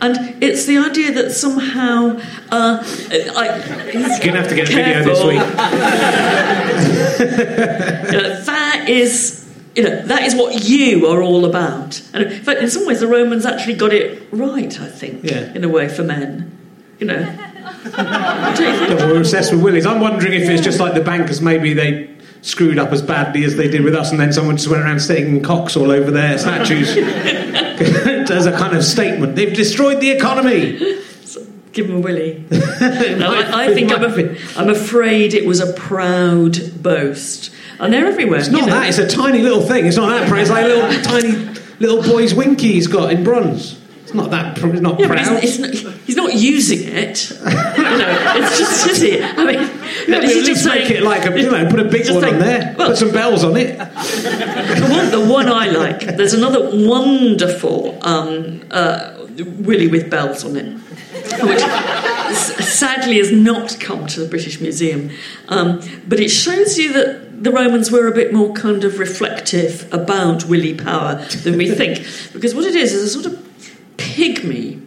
[0.00, 2.18] And it's the idea that somehow.
[2.50, 5.28] Uh, I, You're going to have to get a video this Careful.
[5.28, 5.40] week.
[8.12, 9.42] you know, that is.
[9.74, 12.00] You know, that is what you are all about.
[12.14, 15.52] And in fact, in some ways, the Romans actually got it right, I think, Yeah.
[15.54, 16.50] in a way, for men.
[16.98, 17.20] You know.
[17.84, 19.00] Don't you think?
[19.00, 19.84] Yeah, we're obsessed with willies.
[19.84, 22.08] I'm wondering if it's just like the bankers, maybe they
[22.46, 25.00] screwed up as badly as they did with us, and then someone just went around
[25.00, 26.96] sticking cocks all over their statues
[28.30, 29.34] as a kind of statement.
[29.34, 31.02] They've destroyed the economy.
[31.72, 32.44] Give him a willy.
[32.50, 37.52] no, I, I think I'm, af- I'm afraid it was a proud boast.
[37.78, 38.38] And they're everywhere.
[38.38, 38.88] It's not that.
[38.88, 39.84] It's a tiny little thing.
[39.86, 40.40] It's not that proud.
[40.40, 43.78] It's like a little tiny little boy's winky he's got in bronze.
[44.16, 44.56] Not that.
[44.56, 45.40] pr- not Yeah, proud.
[45.42, 47.30] he's, it's not, he's not using it.
[47.30, 49.22] you know, it's just, is it?
[49.22, 49.54] I mean,
[50.08, 52.24] Yeah, but is just make saying- it like a, you know, put a big one
[52.24, 52.74] on there.
[52.78, 53.76] Well, put some bells on it.
[53.78, 59.26] the one, the one I like, there's another wonderful um, uh,
[59.58, 60.72] Willy with bells on it,
[61.42, 61.60] which
[62.64, 65.10] sadly has not come to the British Museum.
[65.48, 69.92] Um, but it shows you that the Romans were a bit more kind of reflective
[69.92, 71.98] about Willy power than we think.
[72.32, 73.45] Because what it is is a sort of
[74.16, 74.86] pygmy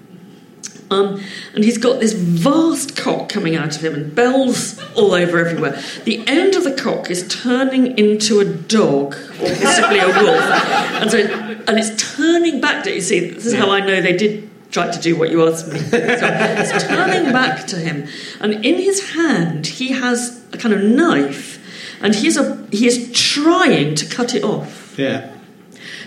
[0.91, 1.21] um,
[1.53, 5.79] and he's got this vast cock coming out of him and bells all over everywhere.
[6.05, 10.65] The end of the cock is turning into a dog or possibly a wolf.
[10.99, 14.17] And so and it's turning back to you see, this is how I know they
[14.17, 15.79] did try to do what you asked me.
[15.89, 18.07] So it's turning back to him.
[18.41, 21.57] And in his hand he has a kind of knife
[22.01, 24.97] and he's a he is trying to cut it off.
[24.97, 25.35] Yeah.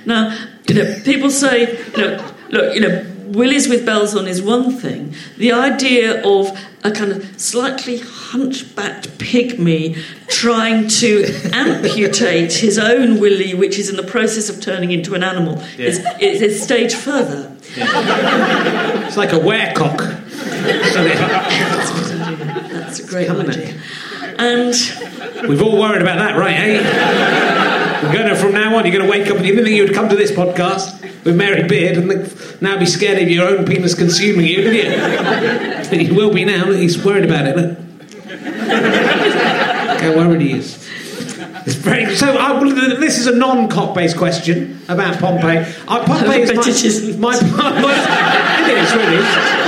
[0.05, 4.43] Now, you know, people say, you know, look, you know, willies with bells on is
[4.43, 5.15] one thing.
[5.37, 13.55] The idea of a kind of slightly hunchbacked pygmy trying to amputate his own willy,
[13.55, 17.57] which is in the process of turning into an animal, is, is a stage further.
[17.77, 19.99] It's like a werecock.
[22.73, 23.81] That's a great idea.
[24.39, 24.75] And
[25.49, 26.79] We've all worried about that, right, eh?
[28.03, 29.77] We're going to, from now on, you're going to wake up and you didn't think
[29.77, 33.49] you would come to this podcast with Mary Beard and now be scared of your
[33.49, 35.83] own penis consuming you, didn't you?
[35.93, 36.73] But you will be now.
[36.73, 37.57] He's worried about it.
[37.57, 37.79] Look.
[40.01, 40.77] How worried he is.
[41.65, 42.59] It's very, so I,
[42.99, 45.59] this is a non-cock-based question about Pompeii.
[45.87, 47.21] Uh, Pompeii is bet my, it isn't.
[47.21, 47.95] my, my
[48.69, 49.62] it is really.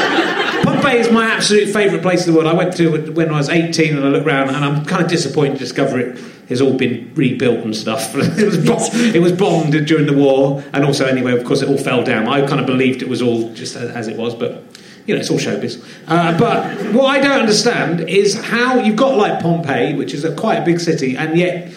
[0.95, 2.49] Pompeii is my absolute favourite place in the world.
[2.49, 5.03] I went to it when I was 18 and I looked around and I'm kind
[5.03, 6.17] of disappointed to discover it
[6.49, 8.15] has all been rebuilt and stuff.
[8.15, 11.69] it, was bomb- it was bombed during the war and also, anyway, of course, it
[11.69, 12.29] all fell down.
[12.29, 14.63] I kind of believed it was all just as, as it was, but.
[15.07, 15.85] You know, it's all showbiz.
[16.09, 20.35] Uh, but what I don't understand is how you've got like Pompeii, which is a,
[20.35, 21.75] quite a big city, and yet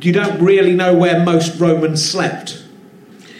[0.00, 2.64] you don't really know where most Romans slept.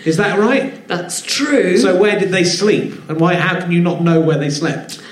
[0.04, 0.86] Is that right?
[0.88, 1.76] that's true.
[1.76, 3.34] So where did they sleep, and why?
[3.34, 5.02] How can you not know where they slept?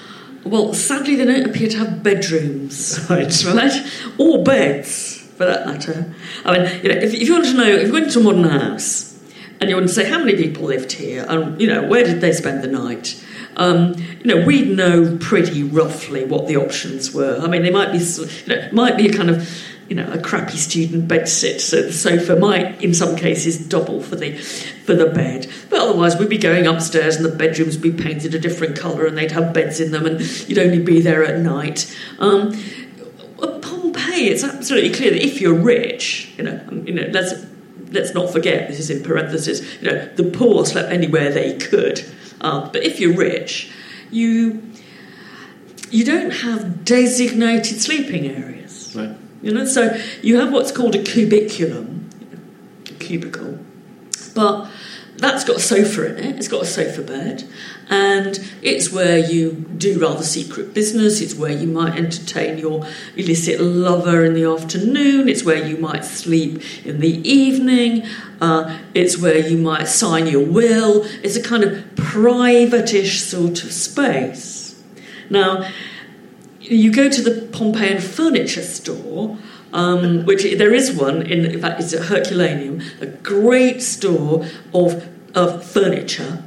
[0.46, 3.04] well, sadly, they don't appear to have bedrooms.
[3.10, 3.44] Right.
[3.46, 3.92] right?
[4.18, 6.14] Or beds, for that matter.
[6.44, 8.22] I mean, you know, if, if you want to know, if you went to a
[8.22, 9.18] modern house
[9.60, 12.20] and you want to say how many people lived here, and you know, where did
[12.20, 13.22] they spend the night?
[13.56, 17.38] Um, you know, we'd know pretty roughly what the options were.
[17.40, 19.48] I mean, they might be, you know, might be a kind of,
[19.88, 24.02] you know, a crappy student bed sit, so the sofa might, in some cases, double
[24.02, 25.48] for the for the bed.
[25.70, 29.06] But otherwise, we'd be going upstairs, and the bedrooms would be painted a different colour,
[29.06, 31.96] and they'd have beds in them, and you'd only be there at night.
[32.18, 32.52] Um,
[33.38, 37.34] Pompeii, it's absolutely clear that if you're rich, you know, um, you know, let's
[37.90, 39.80] let's not forget this is in parentheses.
[39.80, 42.04] You know, the poor slept anywhere they could,
[42.40, 43.70] um, but if you're rich,
[44.10, 44.62] you
[45.90, 48.94] you don't have designated sleeping areas.
[48.96, 49.16] Right.
[49.42, 52.10] You know, so you have what's called a cubiculum,
[52.88, 53.58] a cubicle.
[54.34, 54.68] But
[55.16, 57.48] that's got a sofa in it, it's got a sofa bed,
[57.88, 63.58] and it's where you do rather secret business, it's where you might entertain your illicit
[63.58, 68.06] lover in the afternoon, it's where you might sleep in the evening,
[68.42, 73.72] uh, it's where you might sign your will, it's a kind of private-ish sort of
[73.72, 74.78] space.
[75.30, 75.66] Now,
[76.70, 79.38] you go to the Pompeian furniture store,
[79.72, 85.08] um, which there is one in, in fact, it's at Herculaneum, a great store of,
[85.34, 86.42] of furniture,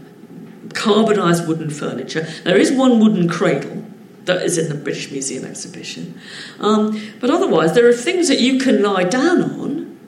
[0.73, 2.27] carbonised wooden furniture.
[2.43, 3.85] There is one wooden cradle
[4.25, 6.19] that is in the British Museum exhibition,
[6.59, 9.99] um, but otherwise there are things that you can lie down on,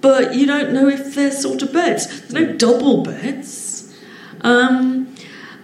[0.00, 2.06] but you don't know if they're sort of beds.
[2.06, 3.94] There's no double beds,
[4.42, 5.14] um,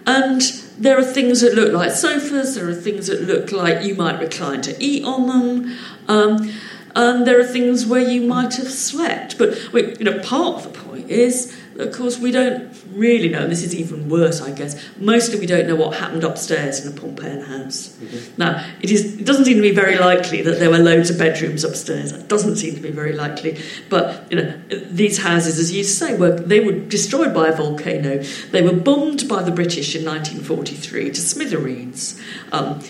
[0.05, 0.41] and
[0.81, 4.19] there are things that look like sofas, there are things that look like you might
[4.19, 6.51] recline to eat on them, um,
[6.95, 9.37] and there are things where you might have slept.
[9.37, 13.51] But you know, part of the point is, of course, we don't really know, and
[13.51, 14.81] this is even worse, I guess.
[14.97, 17.89] Mostly, we don't know what happened upstairs in a Pompeian house.
[17.89, 18.33] Mm-hmm.
[18.37, 21.17] Now, it is it doesn't seem to be very likely that there were loads of
[21.17, 22.11] bedrooms upstairs.
[22.11, 23.59] It doesn't seem to be very likely.
[23.89, 28.19] But you know, these houses, as you say, were they were destroyed by a volcano.
[28.51, 32.19] They were bombed by the British in 1943 to smithereens.
[32.51, 32.81] Um,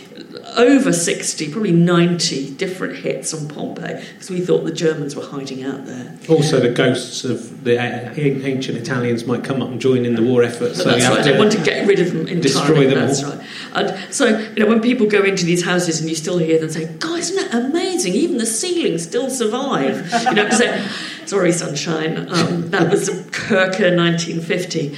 [0.57, 5.63] over 60, probably 90 different hits on Pompeii because we thought the Germans were hiding
[5.63, 6.17] out there.
[6.29, 10.43] Also, the ghosts of the ancient Italians might come up and join in the war
[10.43, 10.75] effort.
[10.75, 11.23] So that's right.
[11.23, 12.41] They want to get rid of them entirely.
[12.41, 13.31] Destroy them that's all.
[13.31, 13.47] right.
[13.73, 16.69] And so, you know, when people go into these houses and you still hear them
[16.69, 18.13] say, "God, isn't that amazing?
[18.13, 20.85] Even the ceilings still survive." You know, say,
[21.25, 24.97] "Sorry, sunshine." Um, that was Kirker, 1950.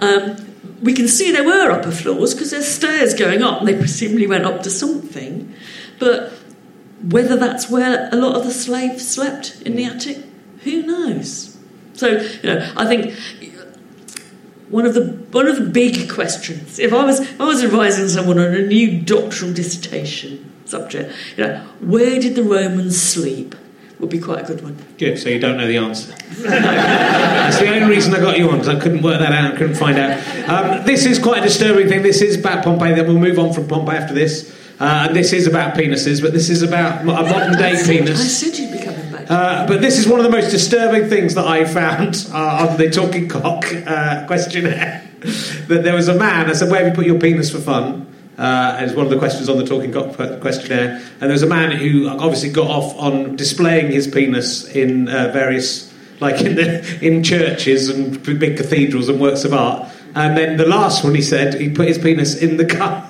[0.00, 0.36] Um,
[0.82, 4.26] we can see there were upper floors because there's stairs going up and they presumably
[4.26, 5.54] went up to something.
[5.98, 6.32] But
[7.02, 10.18] whether that's where a lot of the slaves slept in the attic,
[10.62, 11.56] who knows?
[11.94, 13.14] So, you know, I think
[14.74, 18.08] one of the one of the big questions, if I was if I was advising
[18.08, 23.54] someone on a new doctoral dissertation subject, you know, where did the Romans sleep?
[24.00, 24.76] Would be quite a good one.
[24.98, 26.12] Good, so you don't know the answer.
[26.42, 29.56] That's the only reason I got you on, because I couldn't work that out, I
[29.56, 30.18] couldn't find out.
[30.48, 32.02] Um, this is quite a disturbing thing.
[32.02, 34.52] This is about Pompeii, then we'll move on from Pompeii after this.
[34.80, 38.20] Uh, and this is about penises, but this is about a modern day penis.
[38.20, 38.73] I said you'd be coming back.
[39.28, 42.76] Uh, but this is one of the most disturbing things that I found uh, on
[42.76, 45.02] the Talking Cock uh, questionnaire.
[45.68, 48.14] that there was a man, I said, Where have you put your penis for fun?
[48.36, 50.96] Uh, it's one of the questions on the Talking Cock questionnaire.
[50.96, 55.30] And there was a man who obviously got off on displaying his penis in uh,
[55.32, 59.88] various, like in, the, in churches and big cathedrals and works of art.
[60.14, 63.08] And then the last one, he said, he put his penis in the car.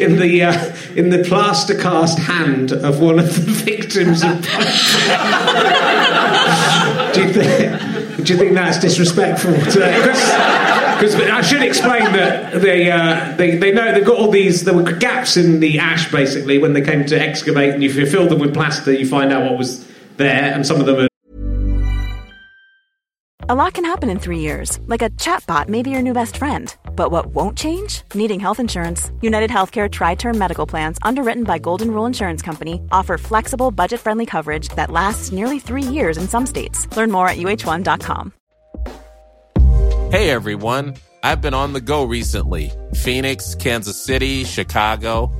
[0.00, 4.30] In the uh, in the plaster cast hand of one of the victims of
[7.14, 13.34] do you think do you think that's disrespectful because I should explain that they, uh,
[13.36, 16.58] they they know they've got all these there were gaps in the ash basically.
[16.58, 19.44] When they came to excavate and if you fill them with plaster you find out
[19.44, 21.08] what was there and some of them are
[23.46, 26.38] A lot can happen in three years, like a chatbot may be your new best
[26.38, 26.74] friend.
[26.96, 28.00] But what won't change?
[28.14, 29.10] Needing health insurance.
[29.20, 34.00] United Healthcare Tri Term Medical Plans, underwritten by Golden Rule Insurance Company, offer flexible, budget
[34.00, 36.88] friendly coverage that lasts nearly three years in some states.
[36.96, 38.32] Learn more at uh1.com.
[40.10, 45.30] Hey everyone, I've been on the go recently Phoenix, Kansas City, Chicago.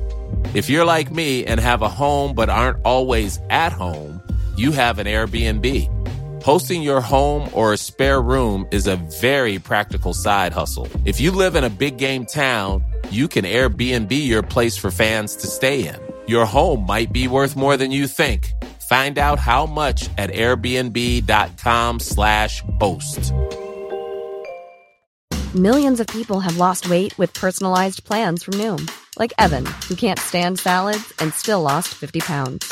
[0.53, 4.21] If you're like me and have a home but aren't always at home,
[4.55, 5.94] you have an Airbnb.
[6.45, 10.87] Hosting your home or a spare room is a very practical side hustle.
[11.03, 15.37] If you live in a big game town, you can Airbnb your place for fans
[15.37, 15.95] to stay in.
[16.27, 18.53] Your home might be worth more than you think.
[18.89, 23.33] Find out how much at airbnb.com/slash boast.
[25.55, 30.19] Millions of people have lost weight with personalized plans from Noom, like Evan, who can't
[30.19, 32.71] stand salads and still lost 50 pounds.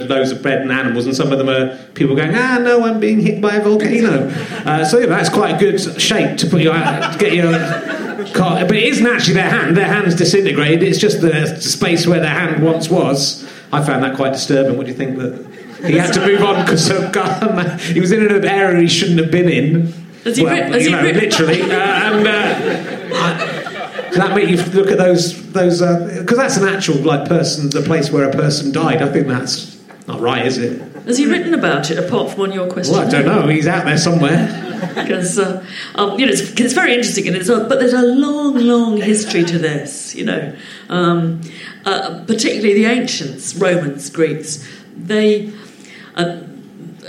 [0.00, 3.00] Loads of bread and animals, and some of them are people going, ah, no, I'm
[3.00, 4.28] being hit by a volcano.
[4.64, 7.52] Uh, so yeah, that's quite a good shape to put your to get your
[8.34, 8.64] car.
[8.64, 9.76] But it isn't actually their hand.
[9.76, 10.82] Their hand's disintegrated.
[10.82, 13.44] It's just the space where their hand once was.
[13.72, 14.76] I found that quite disturbing.
[14.76, 15.46] What do you think that
[15.84, 16.88] he had to move on because
[17.86, 19.92] he was in an area he shouldn't have been in?
[20.24, 21.62] Has well, you know, literally.
[21.62, 23.58] Uh, and uh, I,
[24.14, 25.80] that make you look at those those?
[25.80, 29.02] Because that's an actual like person, the place where a person died.
[29.02, 29.67] I think that's
[30.08, 30.80] not right, is it?
[31.04, 32.94] Has he written about it apart from on your question?
[32.94, 33.46] Well, I don't know.
[33.46, 34.64] He's out there somewhere.
[34.94, 35.64] because uh,
[35.96, 38.96] um, you know it's, it's, very interesting, and it's a, but there's a long, long
[38.96, 40.14] history to this.
[40.14, 40.56] You know,
[40.88, 41.42] um,
[41.84, 44.66] uh, particularly the ancients, Romans, Greeks.
[44.96, 45.52] They,
[46.16, 46.40] uh,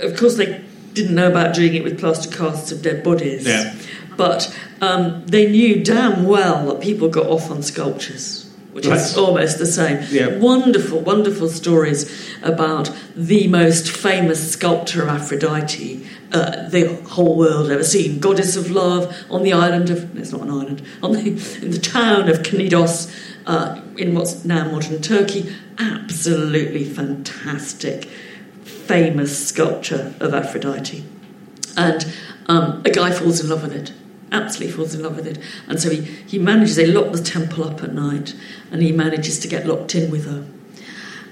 [0.02, 3.46] of course, they didn't know about doing it with plaster casts of dead bodies.
[3.46, 3.74] Yeah.
[4.16, 8.49] But um, they knew damn well that people got off on sculptures
[8.80, 8.98] which right.
[8.98, 10.02] is almost the same.
[10.10, 10.38] Yeah.
[10.38, 17.84] Wonderful, wonderful stories about the most famous sculptor of Aphrodite uh, the whole world ever
[17.84, 18.20] seen.
[18.20, 21.28] Goddess of love on the island of, it's not an island, on the,
[21.60, 23.14] in the town of Knidos
[23.46, 25.54] uh, in what's now modern Turkey.
[25.78, 28.04] Absolutely fantastic,
[28.64, 31.04] famous sculpture of Aphrodite.
[31.76, 32.10] And
[32.46, 33.92] um, a guy falls in love with it
[34.32, 35.38] absolutely falls in love with it.
[35.68, 38.34] And so he, he manages, they lock the temple up at night,
[38.70, 40.46] and he manages to get locked in with her.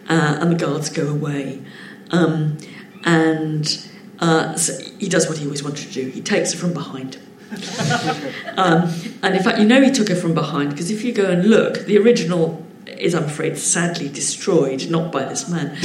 [0.08, 1.62] Uh, and the guards go away.
[2.10, 2.58] Um,
[3.04, 3.86] and
[4.18, 7.18] uh, so he does what he always wanted to do he takes her from behind.
[8.56, 8.92] um,
[9.22, 11.48] and in fact, you know he took her from behind because if you go and
[11.48, 15.68] look, the original is, I'm afraid, sadly destroyed, not by this man.
[15.68, 15.76] Um,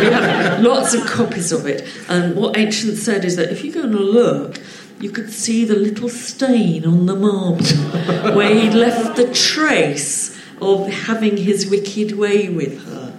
[0.00, 1.86] we have lots of copies of it.
[2.08, 4.58] And what Ancient said is that if you go and look,
[5.00, 7.64] you could see the little stain on the marble
[8.34, 13.16] where he'd left the trace of having his wicked way with her.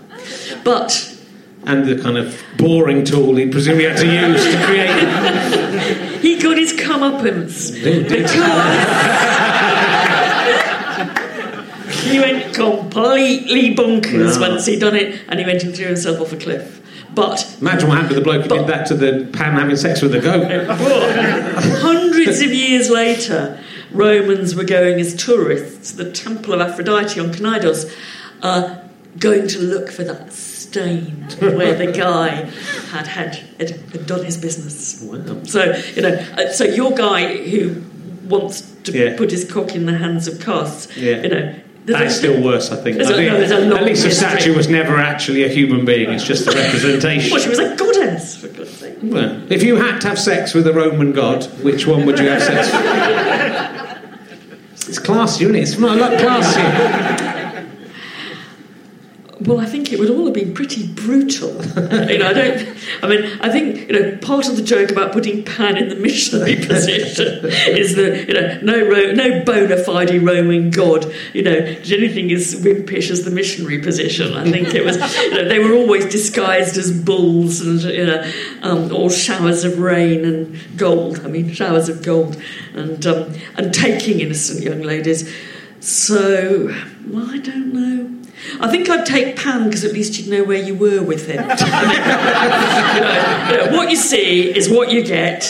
[0.64, 1.16] But.
[1.66, 6.58] And the kind of boring tool he presumably had to use to create he got
[6.58, 7.74] his comeuppance.
[7.82, 8.34] Because.
[12.04, 14.50] he went completely bonkers no.
[14.50, 16.79] once he'd done it and he went and threw himself off a cliff.
[17.14, 20.02] But imagine what happened to the bloke who did that to the pan having sex
[20.02, 20.46] with the goat.
[21.82, 27.32] Hundreds of years later, Romans were going as tourists to the Temple of Aphrodite on
[27.32, 27.92] Knidos,
[28.42, 28.78] uh,
[29.18, 32.30] going to look for that stain where the guy
[32.92, 35.02] had, had, had, had done his business.
[35.02, 35.44] Wow.
[35.44, 37.84] So you know, uh, so your guy who
[38.28, 39.18] wants to yeah.
[39.18, 41.22] put his cock in the hands of casts, yeah.
[41.24, 41.56] you know,
[41.92, 43.00] that's still worse, I think.
[43.00, 46.48] I think no, at least the statue was never actually a human being, it's just
[46.48, 47.32] a representation.
[47.32, 48.98] well, she was a goddess, for God's sake.
[49.02, 52.30] Well, if you had to have sex with a Roman god, which one would you
[52.30, 52.84] have sex with?
[54.90, 56.02] it's class units, not it?
[56.02, 57.29] It's not a lot classy.
[59.42, 61.52] Well, I think it would all have been pretty brutal.
[62.10, 62.78] you know, I don't.
[63.02, 65.96] I mean, I think you know part of the joke about putting Pan in the
[65.96, 71.94] missionary position is that you know no no bona fide Roman god you know did
[71.94, 74.34] anything as wimpish as the missionary position.
[74.34, 78.32] I think it was you know they were always disguised as bulls and you know
[78.62, 81.22] um, or showers of rain and gold.
[81.24, 82.36] I mean showers of gold
[82.74, 85.34] and um, and taking innocent young ladies.
[85.80, 86.76] So
[87.08, 88.19] well, I don't know.
[88.62, 91.42] I think I'd take Pan because at least you'd know where you were with him.
[91.42, 91.66] you, know,
[93.50, 95.42] you know, what you see is what you get.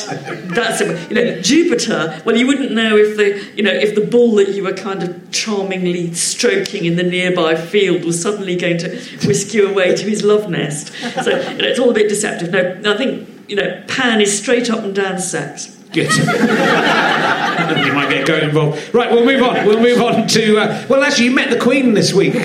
[0.55, 1.09] That's it.
[1.09, 2.21] You know, Jupiter.
[2.25, 5.03] Well, you wouldn't know if the you know if the bull that you were kind
[5.03, 8.89] of charmingly stroking in the nearby field was suddenly going to
[9.25, 10.93] whisk you away to his love nest.
[11.23, 12.51] So you know, it's all a bit deceptive.
[12.51, 15.75] No, I think you know Pan is straight up and down sex.
[15.91, 16.13] Good.
[16.15, 18.93] you might get going involved.
[18.93, 19.65] Right, we'll move on.
[19.65, 20.57] We'll move on to.
[20.57, 22.35] Uh, well, actually, you met the Queen this week.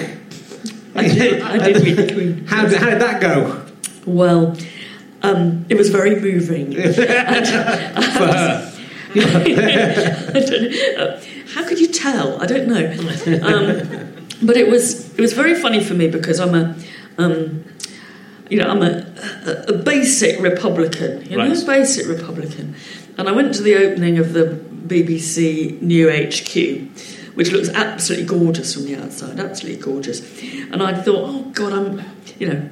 [0.95, 2.47] I did, I did meet the Queen.
[2.47, 3.65] How did, how did that go?
[4.07, 4.57] Well,
[5.23, 6.77] um, it was very moving.
[6.77, 6.95] and,
[8.15, 8.71] For her.
[11.55, 12.43] how could you tell?
[12.43, 12.85] I don't know.
[13.47, 16.77] Um, but it was it was very funny for me because I'm a
[17.17, 17.65] um,
[18.51, 19.07] you know I'm a,
[19.47, 21.67] a, a, basic Republican, you know, right.
[21.67, 22.75] basic Republican,
[23.17, 26.91] and I went to the opening of the BBC new HQ
[27.35, 30.21] which looks absolutely gorgeous from the outside, absolutely gorgeous.
[30.43, 32.03] And I thought, oh God, I'm,
[32.39, 32.69] you know,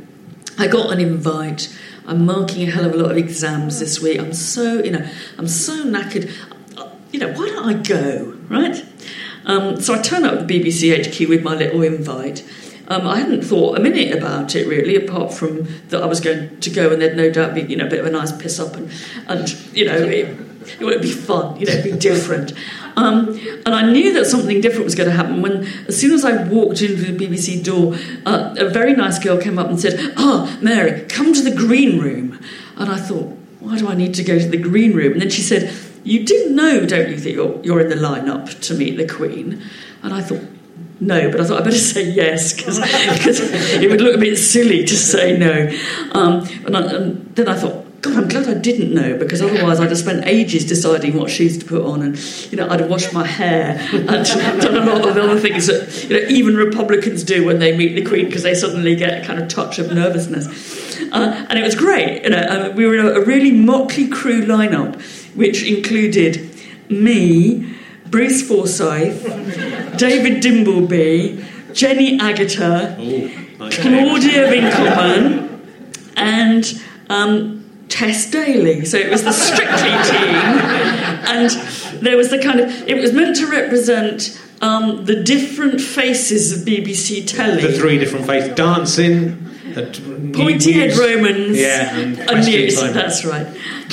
[0.59, 1.75] I got an invite.
[2.07, 4.21] I'm marking a hell of a lot of exams this week.
[4.21, 5.09] I'm so, you know,
[5.39, 6.33] I'm so knackered.
[7.13, 8.85] You know, why don't I go, right?
[9.45, 12.45] Um, so I turn up at the BBC HQ with my little invite.
[12.89, 16.61] Um, I hadn't thought a minute about it really, apart from that I was going
[16.61, 18.59] to go and there'd no doubt be, you know, a bit of a nice piss
[18.59, 18.91] up and,
[19.29, 20.37] and you know, it,
[20.81, 22.53] it would be fun, you know, it'd be different.
[22.97, 23.29] Um,
[23.65, 26.45] and I knew that something different was going to happen when, as soon as I
[26.49, 27.95] walked into the BBC door,
[28.27, 31.55] uh, a very nice girl came up and said, Ah, oh, Mary, come to the
[31.55, 32.39] green room.
[32.77, 35.13] And I thought, why do I need to go to the green room?
[35.13, 35.73] And then she said,
[36.05, 39.63] You do know, don't you, that you're, you're in the lineup to meet the Queen?
[40.03, 40.43] And I thought,
[41.03, 44.85] no, but I thought I better say yes because it would look a bit silly
[44.85, 45.69] to say no.
[46.13, 49.79] Um, and, I, and, then I thought, God, I'm glad I didn't know because otherwise
[49.79, 52.19] I'd have spent ages deciding what shoes to put on, and
[52.51, 54.07] you know, I'd have washed my hair and
[54.61, 57.95] done a lot of other things that you know even Republicans do when they meet
[57.95, 61.01] the Queen because they suddenly get a kind of touch of nervousness.
[61.13, 62.25] Uh, and it was great.
[62.25, 65.01] You know, uh, we were a, a really motley crew lineup,
[65.37, 66.51] which included
[66.89, 67.73] me,
[68.07, 69.23] Bruce Forsyth,
[69.97, 72.97] David Dimbleby, Jenny Agutter,
[73.59, 75.63] Claudia Winkleman,
[76.17, 77.62] and um,
[77.93, 78.87] Tess Daly.
[78.87, 80.35] So it was the Strictly team,
[81.29, 81.51] and
[82.03, 86.67] there was the kind of it was meant to represent um, the different faces of
[86.67, 87.61] BBC telly.
[87.61, 89.49] The three different faces dancing.
[90.33, 92.81] Pointy head Romans Yeah, and and news.
[92.81, 93.47] That's right.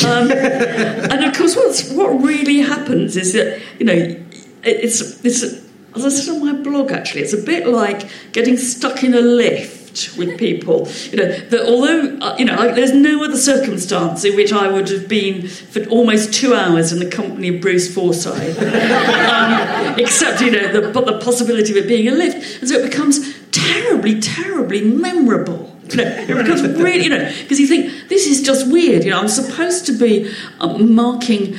[0.05, 4.25] Um, and of course, what's what really happens is that you know it,
[4.63, 6.91] it's it's as I said on my blog.
[6.91, 9.78] Actually, it's a bit like getting stuck in a lift
[10.17, 10.87] with people.
[11.11, 14.89] You know that although uh, you know there's no other circumstance in which I would
[14.89, 20.51] have been for almost two hours in the company of Bruce Forsyth, um, except you
[20.51, 23.19] know the, the possibility of it being a lift, and so it becomes
[23.51, 25.75] terribly, terribly memorable.
[25.89, 29.03] You know, it becomes really, you know, because you think this is just weird.
[29.03, 31.57] You know, I'm supposed to be um, marking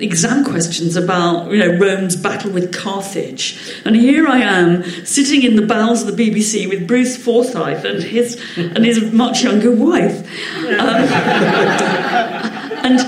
[0.00, 5.56] exam questions about you know Rome's battle with Carthage, and here I am sitting in
[5.56, 10.18] the bowels of the BBC with Bruce Forsyth and his and his much younger wife,
[10.66, 10.68] um,
[12.84, 13.00] and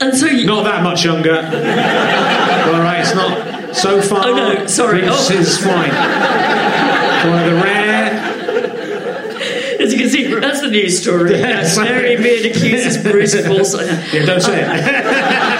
[0.00, 1.36] and so you, Not that much younger.
[1.36, 4.26] All right, it's not so far.
[4.26, 5.00] Oh, no, sorry.
[5.02, 5.34] This Oh.
[5.34, 5.90] is fine.
[7.30, 8.06] One of the rare.
[9.80, 11.30] as you can see, that's the news story.
[11.32, 11.76] Yes.
[11.78, 14.12] Mary Beard accuses Bruce Forsyth.
[14.12, 15.55] Yeah, don't say it.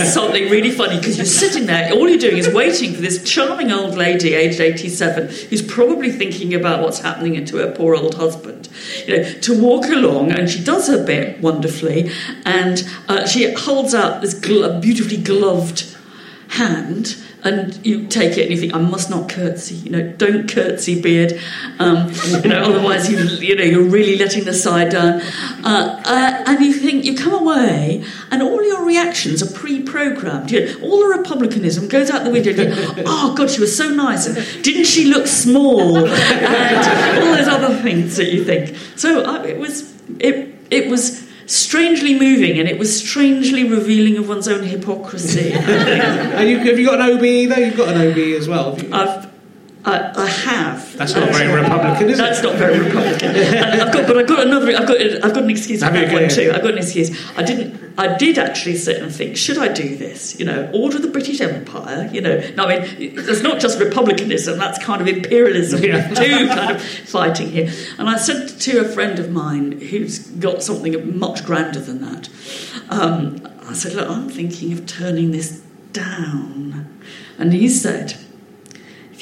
[0.00, 3.22] Is something really funny because you're sitting there, all you're doing is waiting for this
[3.24, 8.14] charming old lady, aged 87, who's probably thinking about what's happening to her poor old
[8.14, 8.68] husband,
[9.06, 12.10] you know, to walk along, and she does her bit wonderfully,
[12.44, 15.91] and uh, she holds out this glo- beautifully gloved
[16.52, 20.46] hand and you take it and you think I must not curtsy you know don't
[20.48, 21.40] curtsy beard
[21.78, 25.22] um, you know otherwise you you know you're really letting the side down.
[25.64, 30.50] Uh, uh, and you think you come away and all your reactions are pre-programmed.
[30.50, 32.52] You know, all the republicanism goes out the window
[33.06, 34.26] oh god she was so nice.
[34.26, 36.06] And didn't she look small?
[36.12, 38.76] And all those other things that you think.
[38.96, 44.28] So uh, it was it it was strangely moving and it was strangely revealing of
[44.28, 47.62] one's own hypocrisy And you, have you got an OBE though?
[47.62, 48.78] You've got an OBE as well.
[48.92, 49.31] I've,
[49.84, 50.96] I, I have.
[50.96, 52.22] That's not very Republican, is it?
[52.22, 53.30] That's not very Republican.
[53.30, 54.68] I've got, but I've got another.
[54.76, 55.00] I've got.
[55.00, 56.52] I've got an excuse for that one too.
[56.54, 57.10] I've got an excuse.
[57.36, 57.82] I didn't.
[57.98, 60.38] I did actually sit and think, should I do this?
[60.38, 62.08] You know, order the British Empire.
[62.12, 64.56] You know, no, I mean, it's not just republicanism.
[64.56, 66.08] That's kind of imperialism Yeah.
[66.14, 67.72] too, kind of fighting here.
[67.98, 72.28] And I said to a friend of mine who's got something much grander than that.
[72.88, 75.60] Um, I said, look, I'm thinking of turning this
[75.92, 77.00] down,
[77.36, 78.16] and he said.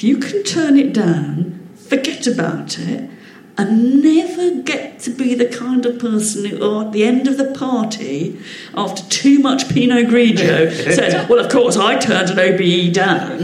[0.01, 3.07] If you can turn it down, forget about it,
[3.55, 7.37] and never get to be the kind of person who, oh, at the end of
[7.37, 8.41] the party,
[8.73, 13.37] after too much Pinot Grigio, says, Well, of course, I turned an OBE down,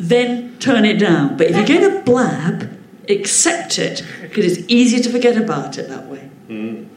[0.00, 1.36] then turn it down.
[1.36, 2.68] But if you get a blab,
[3.08, 6.28] accept it, because it's easier to forget about it that way.
[6.48, 6.88] Mm.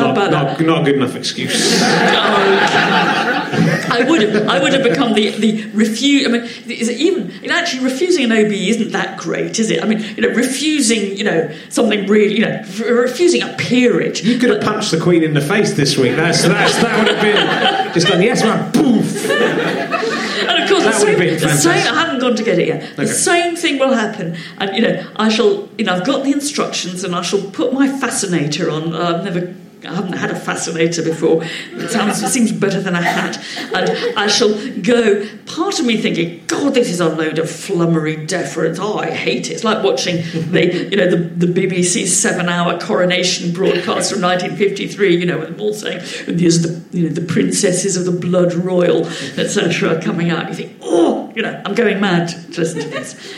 [0.00, 0.64] How not, about that?
[0.64, 1.80] not, good enough excuse.
[3.52, 6.26] I would have, I would have become the the refuse.
[6.26, 9.82] I mean, is it even actually refusing an OB isn't that great, is it?
[9.82, 14.22] I mean, you know, refusing you know something really, you know, f- refusing a peerage.
[14.22, 16.16] You could have punched the Queen in the face this week.
[16.16, 18.22] That's, that's that would have been just done.
[18.22, 18.70] Yes, man.
[18.72, 19.28] Poof.
[19.30, 21.94] And of course, the That would have same, the same.
[21.94, 22.96] I haven't gone to get it yet.
[22.96, 25.68] The same thing will happen, and you know, I shall.
[25.76, 28.94] You know, I've got the instructions, and I shall put my fascinator on.
[28.94, 29.54] Uh, I've never.
[29.84, 31.42] I haven't had a fascinator before.
[31.42, 33.42] It sounds it seems better than a hat.
[33.74, 35.26] And I shall go.
[35.46, 38.78] Part of me thinking, God, this is a load of flummery deference.
[38.80, 39.54] Oh, I hate it.
[39.54, 40.16] It's like watching
[40.50, 45.16] the you know the, the BBC seven-hour coronation broadcast from 1953.
[45.16, 48.12] You know, with them all saying, and here's the you know the princesses of the
[48.12, 50.00] blood royal, etc.
[50.02, 50.48] Coming out.
[50.48, 53.34] You think, oh, you know, I'm going mad to listen to this.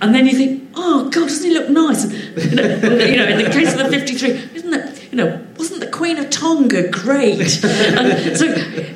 [0.00, 2.04] And then you think, oh God, doesn't he look nice?
[2.04, 5.46] And, you, know, you know, in the case of the 53, isn't that, you know,
[5.60, 7.38] wasn't the Queen of Tonga great?
[7.98, 8.46] And so,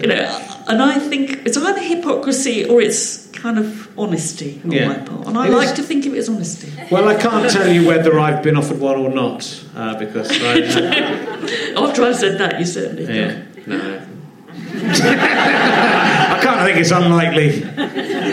[0.00, 0.24] you know,
[0.70, 3.66] and I think it's either hypocrisy or it's kind of
[3.98, 4.88] honesty on Yeah.
[4.88, 5.26] my part.
[5.28, 6.68] And I It like is- to think of it as honesty.
[6.90, 9.40] Well, I can't tell you whether I've been offered one or not
[9.76, 10.52] uh, because I,
[11.84, 14.00] After I said that, you certainly yeah, no.
[14.82, 17.62] I can't think it's unlikely.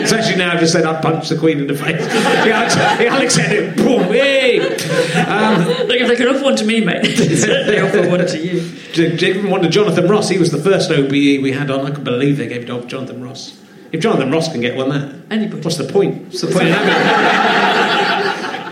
[0.02, 2.00] Especially now I've just said I'd punch the Queen in the face.
[2.46, 2.68] yeah,
[3.10, 3.76] Alex said it.
[3.76, 4.58] Boom, hey.
[5.24, 8.60] Um, Look, if they can offer one to me, mate, they offer one to you.
[8.92, 10.28] J- one to Jonathan Ross.
[10.28, 11.86] He was the first OBE we had on.
[11.86, 13.58] I can believe they gave it to Jonathan Ross.
[13.92, 15.62] If Jonathan Ross can get one, that Anybody.
[15.62, 16.24] what's the point?
[16.24, 18.02] What's the point in having?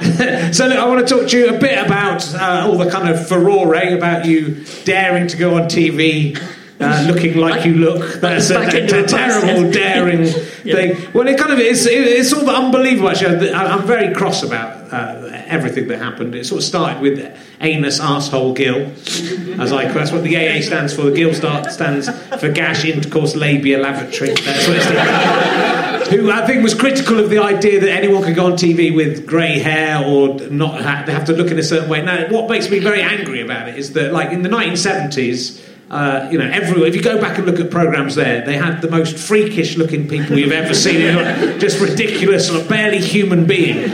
[0.54, 3.08] so look, I want to talk to you a bit about uh, all the kind
[3.08, 6.38] of furore about you daring to go on TV.
[6.80, 8.20] Uh, looking like you look.
[8.20, 10.24] That's a, a- a terrible, daring
[10.64, 10.74] Yeah.
[10.74, 11.12] thing.
[11.12, 11.84] Well, it kind of is.
[11.86, 13.10] It, it's sort of unbelievable.
[13.10, 16.34] Actually, I- I'm very cross about uh, everything that happened.
[16.34, 18.86] It sort of started with anus asshole Gill,
[19.60, 19.92] as I.
[19.92, 21.02] That's what the AA stands for.
[21.02, 22.08] The Gill start, stands
[22.40, 24.30] for gash intercourse labia lavatory.
[24.32, 26.08] That's what it stands.
[26.08, 29.26] Who I think was critical of the idea that anyone could go on TV with
[29.26, 32.00] grey hair or not have to look in a certain way.
[32.02, 35.66] Now, what makes me very angry about it is that, like in the 1970s.
[35.90, 38.80] Uh, you know, every, if you go back and look at programs there, they had
[38.80, 41.00] the most freakish-looking people you've ever seen.
[41.58, 43.90] Just ridiculous, of barely human being.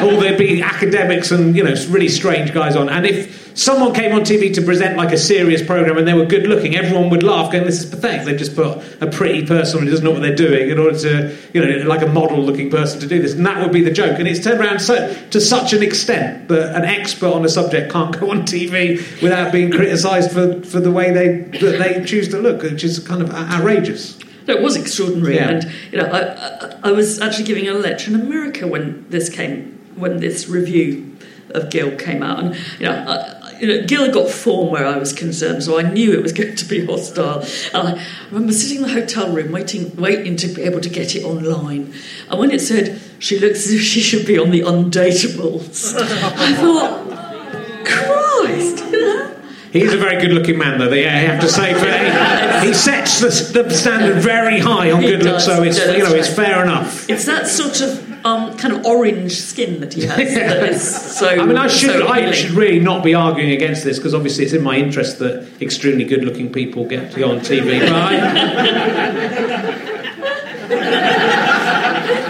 [0.00, 2.90] All there'd be academics and you know really strange guys on.
[2.90, 6.24] And if someone came on TV to present like a serious program and they were
[6.24, 9.90] good-looking, everyone would laugh, going, "This is pathetic." They've just put a pretty person who
[9.90, 13.06] doesn't know what they're doing in order to, you know, like a model-looking person to
[13.06, 14.18] do this, and that would be the joke.
[14.18, 17.92] And it's turned around so, to such an extent that an expert on a subject
[17.92, 22.28] can't go on TV without being criticised for, for the way they that they choose
[22.28, 24.18] to look, which is kind of outrageous.
[24.48, 25.50] No, it was extraordinary, Yeah.
[25.50, 29.28] and you know, I, I, I was actually giving a lecture in America when this
[29.28, 31.06] came, when this review
[31.50, 34.98] of Gill came out, and you know, I- you know, Gill got form where I
[34.98, 37.44] was concerned, so I knew it was going to be hostile.
[37.74, 41.14] And I remember sitting in the hotel room waiting, waiting to be able to get
[41.14, 41.94] it online,
[42.28, 46.54] and when it said she looks as if she should be on the Undateables, I
[46.54, 49.36] thought, Christ, you know.
[49.72, 50.92] He's a very good-looking man, though.
[50.92, 55.02] Yeah, uh, I have to say, for, he sets the, the standard very high on
[55.02, 57.08] He good looks, so it's yeah, you know that's it's fair enough.
[57.08, 60.16] It's that sort of um, kind of orange skin that he has.
[60.16, 60.82] that is
[61.18, 61.28] so.
[61.28, 64.44] I mean, I should so I should really not be arguing against this because obviously
[64.44, 67.80] it's in my interest that extremely good-looking people get to go on TV.
[67.80, 68.16] But I,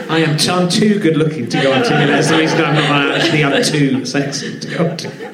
[0.09, 2.07] I am t- I'm too good-looking to go on TV.
[2.07, 3.45] That's the reason I'm not actually.
[3.45, 5.27] I'm too sexy to go on TV.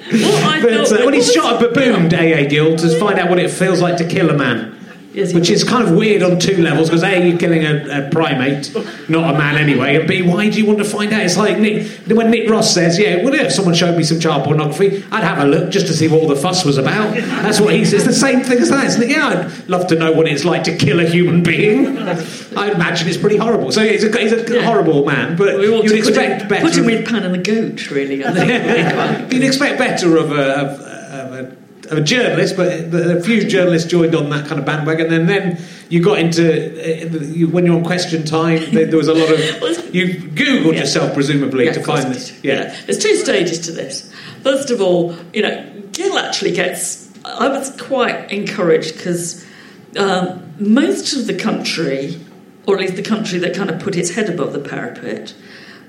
[0.45, 3.29] I But uh, when he what was- shot a baboon, AA Gill, to find out
[3.31, 4.75] what it feels like to kill a man.
[5.17, 8.11] He Which is kind of weird on two levels because A, you're killing a, a
[8.11, 8.71] primate,
[9.09, 11.23] not a man anyway, and B, why do you want to find out?
[11.23, 14.45] It's like Nick, when Nick Ross says, Yeah, well, if someone showed me some child
[14.45, 17.15] pornography, I'd have a look just to see what all the fuss was about.
[17.15, 17.95] That's what he says.
[17.95, 19.09] It's the same thing as that, it?
[19.09, 21.97] Yeah, I'd love to know what it's like to kill a human being.
[22.57, 23.73] I imagine it's pretty horrible.
[23.73, 24.65] So he's a, he's a Yeah.
[24.67, 26.65] horrible man, but you'd to put expect him, better.
[26.67, 28.23] put him with Pan and the Goat, really.
[28.23, 29.33] I think.
[29.33, 30.81] You'd expect better of a, of
[31.91, 35.13] a, journalist, but a few journalists joined on that kind of bandwagon.
[35.13, 38.63] And then you got into uh, when you're on Question Time.
[38.73, 39.39] There, there was a lot of
[39.95, 40.81] you googled Yeah.
[40.81, 42.31] yourself presumably Yeah, to find this.
[42.31, 42.45] did.
[42.45, 42.77] Yeah.
[42.87, 44.13] There's two stages to this.
[44.43, 47.07] First of all, you know, Gill actually gets.
[47.25, 49.45] I was quite encouraged because
[49.99, 52.21] um, most of the country,
[52.67, 55.35] or at least the country that kind of put its head above the parapet,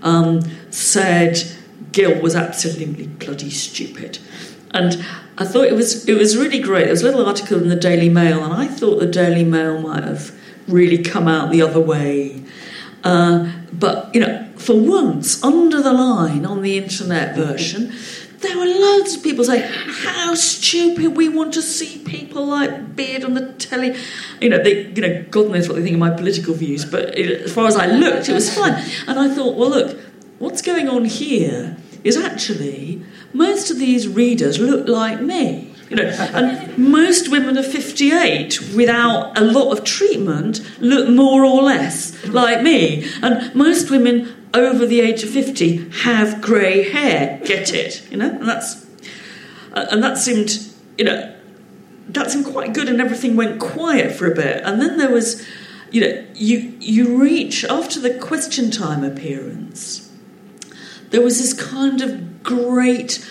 [0.02, 0.42] um,
[0.72, 1.38] said
[1.92, 4.18] Gill was absolutely bloody stupid.
[4.72, 5.06] And
[5.38, 6.84] I thought it was it was really great.
[6.84, 9.82] There was a little article in the Daily Mail, and I thought the Daily Mail
[9.82, 10.38] might have
[10.68, 12.44] really come out the other way.
[13.04, 17.94] Uh, but you know, for once, under the line on the internet version,
[18.40, 23.24] there were loads of people saying how stupid we want to see people like Beard
[23.24, 23.96] on the telly.
[24.42, 27.18] You know, they, you know, God knows what they think of my political views, but
[27.18, 28.74] it, as far as I looked, it was fine.
[29.08, 30.00] And I thought, well, look,
[30.40, 33.04] what's going on here is actually
[33.34, 35.74] most of these readers look like me.
[35.90, 41.62] You know, and most women of 58 without a lot of treatment look more or
[41.62, 43.10] less like me.
[43.22, 47.40] And most women over the age of 50 have grey hair.
[47.46, 48.06] Get it?
[48.12, 48.86] You know, and that's
[49.74, 50.60] uh, and that seemed,
[50.98, 51.36] you know,
[52.10, 54.64] that seemed quite good, and everything went quiet for a bit.
[54.66, 55.46] And then there was,
[55.92, 60.12] you know, you you reach after the question time appearance.
[61.12, 63.30] There was this kind of great.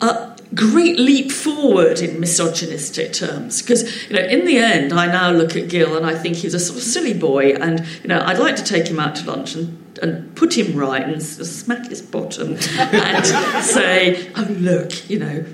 [0.00, 5.30] Uh, great leap forward in misogynistic terms because you know in the end I now
[5.30, 8.22] look at Gill and I think he's a sort of silly boy and you know
[8.24, 11.88] I'd like to take him out to lunch and, and put him right and smack
[11.88, 13.26] his bottom and
[13.62, 15.44] say oh look you know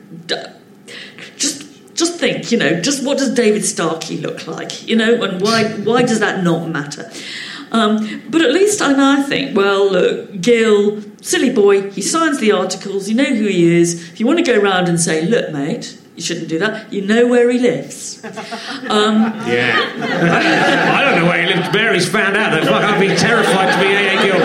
[1.36, 5.42] just just think you know just what does David Starkey look like you know and
[5.42, 7.10] why why does that not matter
[7.74, 12.52] um, but at least I now think, well, look, Gill, silly boy, he signs the
[12.52, 14.10] articles, you know who he is.
[14.12, 17.02] If you want to go round and say, look, mate, you shouldn't do that, you
[17.02, 18.24] know where he lives.
[18.24, 19.74] Um, Yeah.
[19.98, 21.72] I don't know where he lives.
[21.74, 22.62] Mary's found out that.
[22.64, 24.40] Fuck, I'd be terrified to be AA Gill.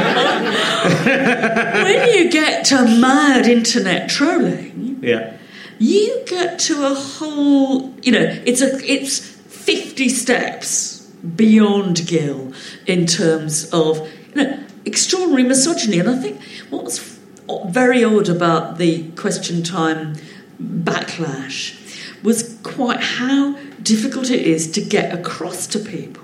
[1.83, 5.37] when you get to mad internet trolling, Yeah.
[5.77, 7.93] you get to a whole.
[8.01, 10.98] You know, it's a it's fifty steps
[11.35, 12.53] beyond Gill
[12.85, 17.19] in terms of you know extraordinary misogyny, and I think what was
[17.67, 20.15] very odd about the question time
[20.61, 21.75] backlash
[22.23, 26.21] was quite how difficult it is to get across to people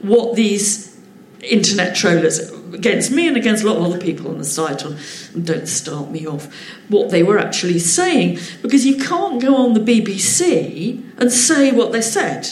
[0.00, 0.96] what these
[1.42, 4.96] internet trollers against me and against a lot of other people on the site on
[5.44, 6.52] don't start me off
[6.88, 11.92] what they were actually saying because you can't go on the BBC and say what
[11.92, 12.48] they said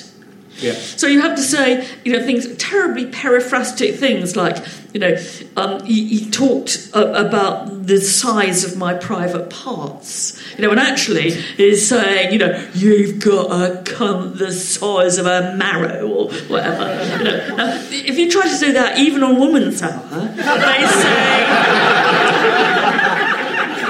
[0.59, 0.73] Yeah.
[0.73, 4.57] so you have to say, you know, things terribly periphrastic things like,
[4.95, 5.17] you know,
[5.57, 10.81] um, he, he talked uh, about the size of my private parts, you know, and
[10.81, 11.29] actually
[11.59, 16.85] is saying, you know, you've got a cunt the size of a marrow or whatever.
[17.19, 21.47] You know, now, if you try to do that, even on Woman's Hour, they say.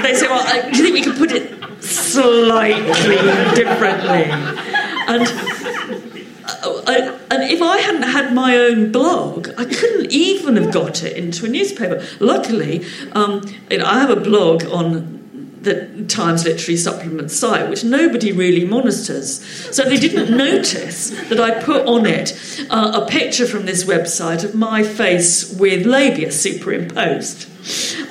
[0.02, 2.92] They say, well, do you think we could put it slightly
[3.54, 4.30] differently?
[5.08, 5.55] And
[6.48, 11.16] I, and if I hadn't had my own blog, I couldn't even have got it
[11.16, 12.04] into a newspaper.
[12.20, 15.16] Luckily, um, you know, I have a blog on
[15.66, 19.44] the Times Literary Supplement site, which nobody really monitors.
[19.74, 22.38] So they didn't notice that I put on it
[22.70, 27.48] uh, a picture from this website of my face with labia superimposed.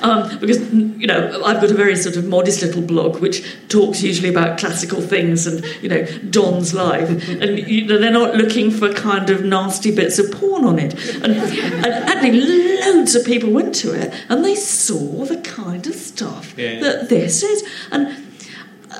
[0.02, 4.02] Um, because you know I've got a very sort of modest little blog which talks
[4.02, 8.70] usually about classical things and you know Don's life, and you know, they're not looking
[8.70, 10.92] for kind of nasty bits of porn on it.
[11.16, 12.40] And, and actually,
[12.80, 16.80] loads of people went to it and they saw the kind of stuff Yeah.
[16.80, 18.08] that this is, and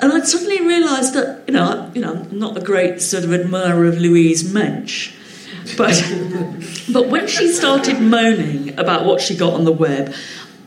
[0.01, 3.25] and I suddenly realised that you know I, you know I'm not a great sort
[3.25, 5.13] of admirer of Louise Mensch.
[5.77, 6.01] But,
[6.93, 10.15] but when she started moaning about what she got on the web,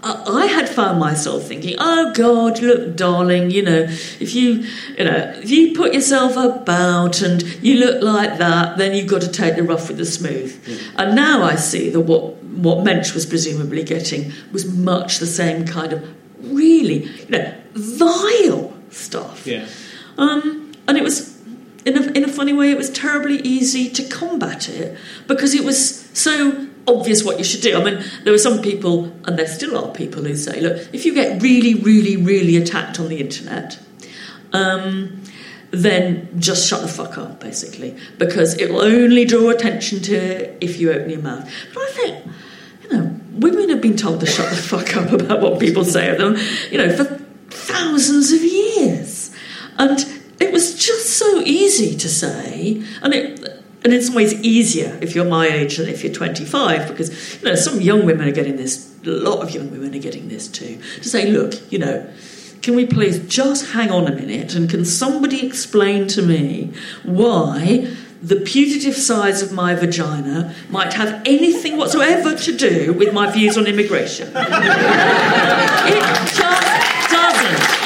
[0.04, 3.82] I I had found myself thinking, "Oh God, look, darling, you know,
[4.20, 4.66] if you,
[4.98, 9.22] you know, if you put yourself about and you look like that, then you've got
[9.22, 10.52] to take the rough with the smooth."
[10.98, 15.66] And now I see that what what Mensch was presumably getting was much the same
[15.66, 16.08] kind of
[16.42, 19.46] really, you know, vile stuff.
[19.46, 19.66] Yeah.
[20.18, 21.40] Um, and it was,
[21.86, 24.98] in a, in a funny way, it was terribly easy to combat it
[25.28, 27.80] because it was so obvious what you should do.
[27.80, 31.06] I mean, there are some people, and there still are people who say, look, if
[31.06, 33.80] you get really, really, really attacked on the internet,
[34.52, 35.22] um,
[35.72, 40.58] then just shut the fuck up, basically, because it will only draw attention to it
[40.62, 41.50] if you open your mouth.
[41.74, 42.26] But I think,
[42.84, 46.10] you know, women have been told to shut the fuck up about what people say
[46.10, 46.38] of them,
[46.72, 47.06] you know, for
[47.50, 49.32] thousands of years.
[49.78, 50.00] And
[50.40, 53.59] it was just so easy to say, and it.
[53.84, 57.48] And in some ways, easier if you're my age than if you're 25, because you
[57.48, 58.88] know some young women are getting this.
[59.06, 60.78] A lot of young women are getting this too.
[61.02, 62.06] To say, look, you know,
[62.62, 66.74] can we please just hang on a minute and can somebody explain to me
[67.04, 67.88] why
[68.22, 73.58] the putative size of my vagina might have anything whatsoever to do with my views
[73.58, 74.28] on immigration?
[74.36, 74.36] it
[76.36, 77.80] just doesn't.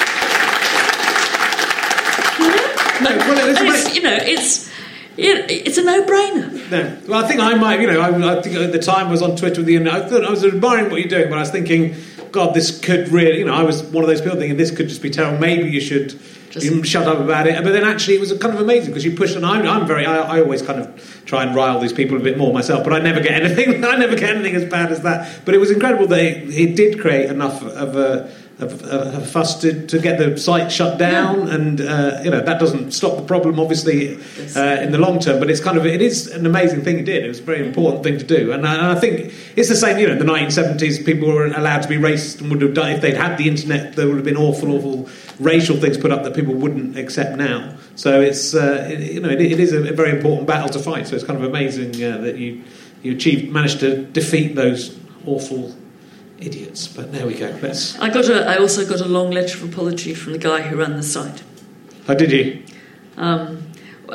[3.03, 4.72] No, well, it was And ama- it's, you know, it's
[5.17, 6.71] it, it's a no-brainer.
[6.71, 6.97] No.
[7.07, 9.21] Well, I think I might, you know, I, I think at the time I was
[9.21, 11.41] on Twitter with you, and I thought I was admiring what you're doing, but I
[11.41, 11.95] was thinking,
[12.31, 14.89] God, this could really, you know, I was one of those people thinking this could
[14.89, 15.37] just be terrible.
[15.39, 17.63] Maybe you should Just- you shut up about it.
[17.63, 20.05] But then actually, it was kind of amazing because you pushed, and I'm, I'm very,
[20.05, 22.91] I, I always kind of try and rile these people a bit more myself, but
[22.93, 25.45] I never get anything, I never get anything as bad as that.
[25.45, 28.31] But it was incredible that it, it did create enough of a.
[28.63, 32.41] Of, of, of fuss to, to get the site shut down, and uh, you know
[32.41, 34.15] that doesn't stop the problem, obviously,
[34.55, 35.39] uh, in the long term.
[35.39, 37.25] But it's kind of it is an amazing thing it did.
[37.25, 39.75] It was a very important thing to do, and I, and I think it's the
[39.75, 39.99] same.
[39.99, 42.91] You know, in the 1970s, people were allowed to be racist and would have done
[42.91, 43.95] if they'd had the internet.
[43.95, 45.09] There would have been awful, awful
[45.39, 47.75] racial things put up that people wouldn't accept now.
[47.95, 50.79] So it's uh, it, you know it, it is a, a very important battle to
[50.79, 51.07] fight.
[51.07, 52.63] So it's kind of amazing uh, that you
[53.01, 55.75] you achieved managed to defeat those awful
[56.45, 56.87] idiots.
[56.87, 57.57] But there we go.
[57.61, 57.97] Let's.
[57.99, 58.45] I got a.
[58.47, 61.43] I also got a long letter of apology from the guy who ran the site.
[62.07, 62.63] How did you?
[63.17, 63.71] Um,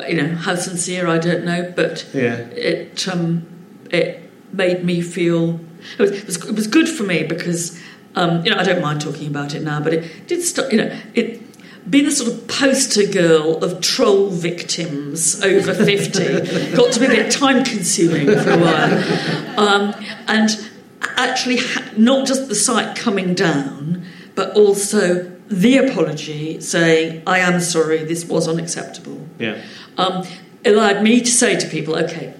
[0.07, 2.35] you know how sincere I don't know, but Yeah.
[2.35, 3.45] it um,
[3.91, 5.59] it made me feel
[5.97, 7.79] it was, it was it was good for me because
[8.15, 10.71] um, you know I don't mind talking about it now, but it did stop.
[10.71, 11.41] You know it.
[11.89, 17.09] Being a sort of poster girl of troll victims over 50 got to be a
[17.09, 19.59] bit time consuming for a while.
[19.59, 19.95] Um,
[20.27, 20.68] and
[21.17, 27.59] actually, ha- not just the site coming down, but also the apology saying, I am
[27.59, 29.61] sorry, this was unacceptable Yeah.
[29.97, 30.25] um,
[30.63, 32.33] it allowed me to say to people, okay,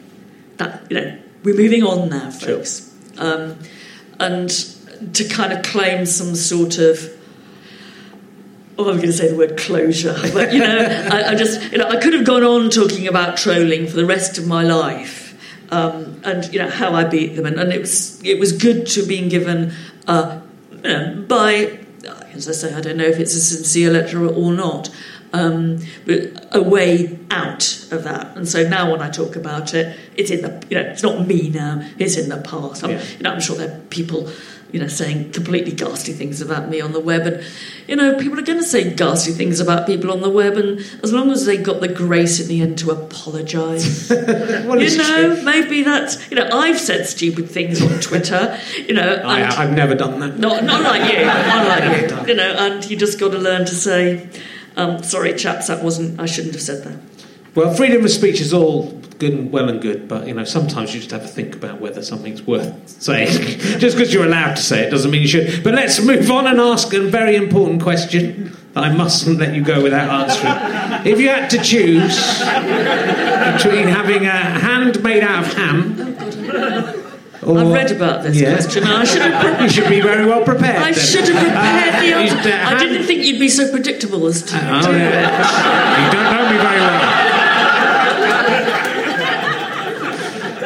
[0.57, 3.57] that you know we're moving on now, folks, um,
[4.19, 4.49] and
[5.13, 6.99] to kind of claim some sort of.
[8.77, 10.77] Oh, I'm going to say the word closure, but you know,
[11.11, 14.05] I, I just, you know, I could have gone on talking about trolling for the
[14.05, 15.28] rest of my life,
[15.71, 18.87] um, and you know how I beat them, and, and it was it was good
[18.87, 19.73] to being given
[20.07, 20.39] uh,
[20.71, 21.79] you know, by,
[22.33, 24.89] as I say, I don't know if it's a sincere letter or not,
[25.33, 28.35] um, but a way out of that.
[28.35, 31.27] And so now when I talk about it, it's in the, you know, it's not
[31.27, 32.83] me now, it's in the past.
[32.83, 33.03] I'm, Yeah.
[33.17, 34.29] you know, I'm sure there are people,
[34.71, 37.25] you know, saying completely ghastly things about me on the web.
[37.25, 37.43] And,
[37.87, 40.57] you know, people are going to say ghastly things about people on the web.
[40.57, 44.11] And as long as they got the grace in the end to apologise.
[44.69, 45.43] Well, you know, true.
[45.43, 49.21] maybe that's, you know, I've said stupid things on Twitter, you know.
[49.23, 50.37] I, I've never done that.
[50.37, 52.17] not, not like you, not like you.
[52.29, 54.29] You know, and you just got to learn to say,
[54.75, 56.19] um, "Sorry, chaps, that wasn't.
[56.19, 56.99] I shouldn't have said that."
[57.55, 60.93] Well, freedom of speech is all good and well and good, but you know sometimes
[60.93, 63.27] you just have to think about whether something's worth saying.
[63.79, 65.63] just because you're allowed to say it doesn't mean you should.
[65.63, 69.61] But let's move on and ask a very important question that I mustn't let you
[69.63, 71.07] go without answering.
[71.11, 72.15] If you had to choose
[73.57, 75.95] between having a hand made out of ham,
[77.41, 78.53] or, I've read about this Yeah.
[78.55, 78.83] question.
[78.83, 79.61] I should have.
[79.63, 80.77] You should be very well prepared.
[80.81, 80.93] I then.
[80.93, 82.49] should have prepared the Uh, answer.
[82.49, 84.55] is I didn't think you'd be so predictable as to.
[84.57, 86.05] Oh, yeah.
[86.05, 87.28] You don't know me very well.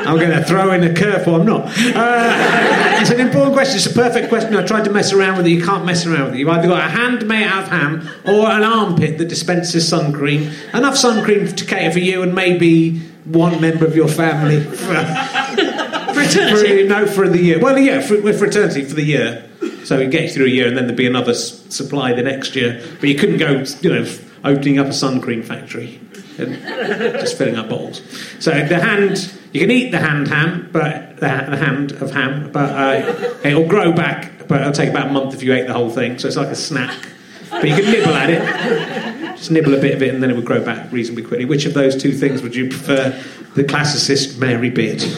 [0.05, 1.39] I'm going to throw in a curveball.
[1.41, 1.65] I'm not.
[1.67, 3.77] Uh, it's an important question.
[3.77, 4.55] It's a perfect question.
[4.55, 5.51] I tried to mess around with it.
[5.51, 6.39] You can't mess around with it.
[6.39, 10.13] You've either got a hand made out of ham or an armpit that dispenses sun
[10.13, 10.51] cream.
[10.73, 14.75] Enough sun cream to cater for you and maybe one member of your family for,
[16.13, 17.59] For for, no, for the year.
[17.59, 19.49] Well, yeah, for, with fraternity for the year.
[19.83, 22.21] So it gets you through a year, and then there'd be another s- supply the
[22.21, 22.81] next year.
[22.99, 24.05] But you couldn't go, you know,
[24.43, 25.99] opening up a sun cream factory
[27.19, 28.01] just filling up bowls.
[28.39, 32.51] So the hand, you can eat the hand ham, but the, the hand of ham,
[32.51, 34.47] but uh, it'll grow back.
[34.47, 36.19] But it'll take about a month if you ate the whole thing.
[36.19, 37.07] So it's like a snack.
[37.49, 39.37] But you can nibble at it.
[39.37, 41.45] Just nibble a bit of it, and then it would grow back reasonably quickly.
[41.45, 43.11] Which of those two things would you prefer?
[43.55, 45.03] The classicist Mary Beard.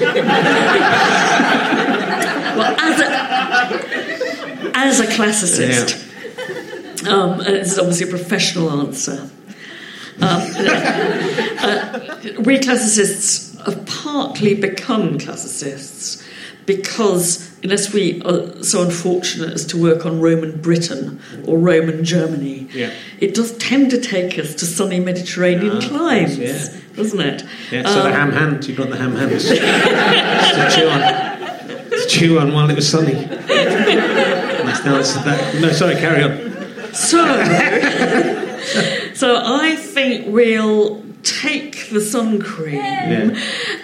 [2.56, 6.06] Well, as a, as a classicist,
[7.06, 9.30] um, this is obviously a professional answer.
[10.22, 10.42] Um,
[11.60, 12.10] uh,
[12.40, 16.24] we classicists have partly become classicists
[16.66, 22.68] because, unless we are so unfortunate as to work on Roman Britain or Roman Germany,
[22.74, 22.92] Yeah.
[23.20, 26.70] it does tend to take us to sunny Mediterranean Ah, climes, yeah.
[26.96, 27.44] doesn't it?
[27.72, 29.44] Yeah, so the Um, ham hand, you've got the ham hands.
[29.48, 29.56] To
[30.76, 31.02] chew on.
[31.92, 33.14] To chew on while it was sunny.
[33.14, 35.56] That's the answer to that.
[35.62, 36.52] No, sorry, carry on.
[36.94, 37.22] So,
[39.16, 43.32] so I think we'll take the sun cream Yeah.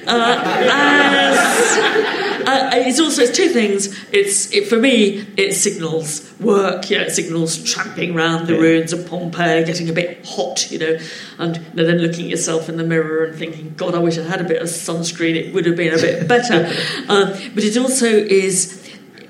[0.05, 1.77] uh, as
[2.47, 3.87] uh, it's also it's two things.
[4.11, 6.89] It's it, for me it signals work.
[6.89, 8.59] Yeah, it signals tramping around the Yeah.
[8.59, 10.69] ruins of Pompeii, getting a bit hot.
[10.71, 10.97] You know,
[11.39, 14.17] and you know, then looking at yourself in the mirror and thinking, God, I wish
[14.17, 15.35] I had a bit of sunscreen.
[15.35, 16.65] It would have been a bit better.
[17.09, 18.77] um, but it also is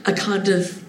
[0.06, 0.84] a kind of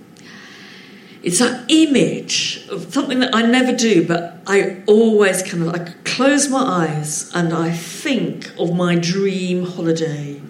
[1.22, 5.92] it's that image of something that I never do, but I always kind of I
[6.04, 10.40] close my eyes and I think of my dream holiday.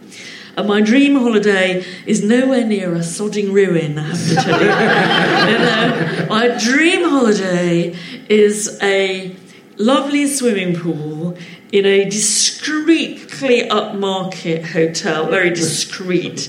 [0.57, 4.67] And my dream holiday is nowhere near a sodding ruin, I have to tell you.
[5.53, 7.97] you know, my dream holiday
[8.29, 9.35] is a
[9.79, 11.37] lovely swimming pool
[11.73, 16.49] in a discreetly upmarket hotel, very discreet,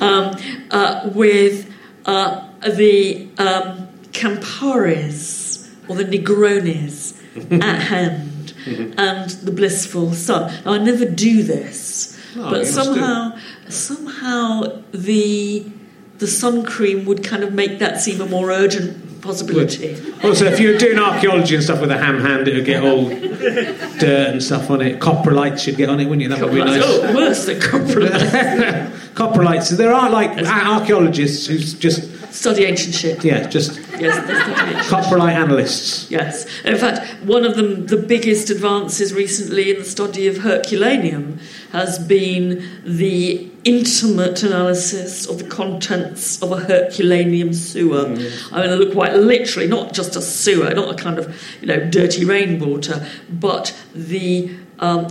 [0.00, 0.36] um,
[0.70, 1.68] uh, with
[2.06, 7.18] uh, the um, Camparis or the Negronis
[7.62, 10.52] at hand and the blissful sun.
[10.64, 13.36] Now, I never do this, Oh, you but somehow,
[13.68, 15.66] somehow the
[16.18, 19.96] the sun cream would kind of make that seem a more urgent possibility.
[20.22, 23.08] Also, if you're doing archaeology and stuff with a ham hand, it would get all
[23.08, 25.00] dirt and stuff on it.
[25.00, 26.28] Coprolites should get on it, wouldn't you?
[26.28, 26.80] That would be nice.
[26.84, 28.90] Oh, worse than coprolite.
[29.14, 29.76] Coprolites.
[29.76, 33.24] There are like archaeologists who's just Study ancient shit.
[33.24, 34.86] yeah, just Yes, that's not ancient.
[34.86, 36.10] coprolite analysts.
[36.10, 36.46] Yes.
[36.64, 41.38] In fact, one of them, the biggest advances recently in the study of Herculaneum
[41.72, 48.06] has been the intimate analysis of the contents of a Herculaneum sewer.
[48.50, 51.88] I mean, look quite literally, not just a sewer, not a kind of, you know,
[51.90, 55.06] dirty rainwater, but the um,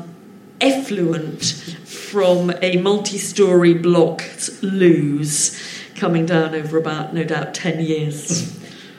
[0.60, 1.44] effluent
[1.86, 4.24] from a multi-storey block
[4.62, 5.58] loos
[6.02, 8.52] coming down over about, no doubt, 10 years.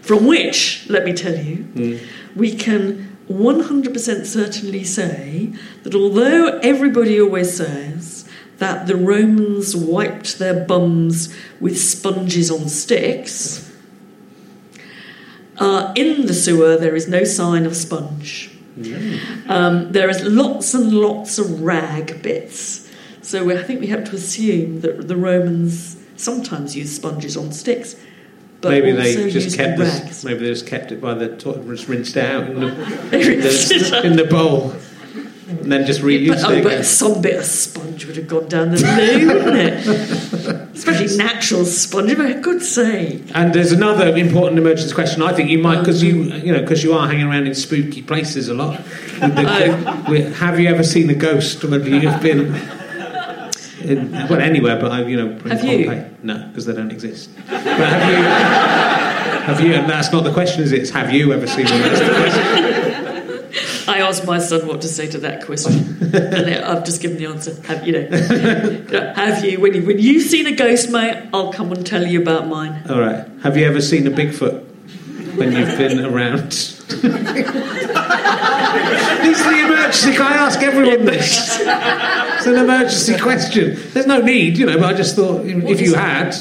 [0.02, 1.98] From which, let me tell you,
[2.36, 8.24] we can 100% certainly say that although everybody always says
[8.58, 13.68] that the Romans wiped their bums with sponges on sticks.
[15.58, 18.56] Uh, in the sewer, there is no sign of sponge.
[19.48, 22.88] Um, there is lots and lots of rag bits.
[23.22, 27.52] So we, I think we have to assume that the Romans sometimes use sponges on
[27.52, 27.96] sticks,
[28.60, 30.00] but maybe they just kept rags.
[30.04, 30.24] this.
[30.24, 32.66] Maybe they just kept it by the to- just rinsed it out in the,
[33.10, 34.72] the- in the bowl,
[35.48, 36.60] and then just reused oh, But, it.
[36.60, 40.68] oh, but some bit of sponge would have gone down the loo, wouldn't it?
[40.74, 43.22] Especially natural sponge, for God's sake.
[43.34, 45.22] And there's another important emergency question.
[45.22, 47.54] I think you might, oh, because you, you know, because you are hanging around in
[47.54, 48.80] spooky places a lot.
[49.22, 50.10] The- oh.
[50.10, 51.62] with- have you ever seen a ghost?
[51.62, 52.52] Whether you've been,
[53.84, 55.86] in, well, anywhere, but I, you know, Have you?
[55.86, 56.10] Pompeii.
[56.22, 57.30] No, because they don't exist.
[57.48, 58.24] But have you?
[59.46, 59.74] Have you?
[59.74, 60.82] And that's not the question, is it?
[60.82, 61.80] It's have you ever seen one?
[61.80, 63.88] That's the question.
[63.88, 65.72] I asked my son what to say to that question,
[66.14, 67.60] and I've just given the answer.
[67.66, 69.12] Have you know?
[69.14, 69.60] have you?
[69.60, 72.84] When you when you've seen a ghost, mate, I'll come and tell you about mine.
[72.88, 73.26] All right.
[73.42, 74.64] Have you ever seen a Bigfoot
[75.36, 76.52] when you've been around?
[79.22, 80.16] This is the emergency.
[80.18, 81.58] I ask everyone this.
[81.60, 83.76] It's an emergency question.
[83.92, 86.34] There's no need, you know, but I just thought if you had,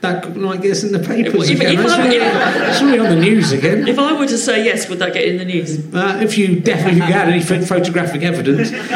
[0.00, 1.72] that could, might get us in the papers Well, if- again.
[1.74, 3.86] if it's, I- if- it's really on the news again.
[3.86, 5.94] If I were to say yes, would that get in the news?
[5.94, 8.70] Uh, if you definitely if you had any pho- photographic evidence,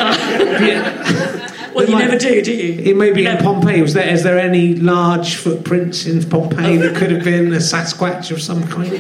[0.57, 2.83] yeah, Well, It you might- never do, do you?
[2.91, 3.83] it may be You in never- Pompeii.
[3.83, 4.09] Was there?
[4.09, 8.67] Is there any large footprints in Pompeii that could have been a Sasquatch of some
[8.67, 8.93] kind?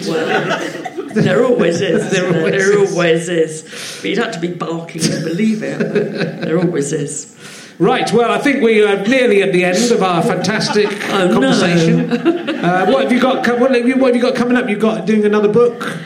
[1.25, 2.11] There always is.
[2.11, 3.99] There always there always is.
[4.01, 5.79] But you'd have to be barking to believe it.
[6.43, 7.33] There always is.
[7.79, 11.33] Right, well, I think we are nearly at the end of our fantastic Oh, no.
[11.35, 12.11] conversation.
[12.11, 13.47] uh, what have you got?
[13.61, 14.69] What have you, what have you got coming up?
[14.69, 15.99] You've got doing another book.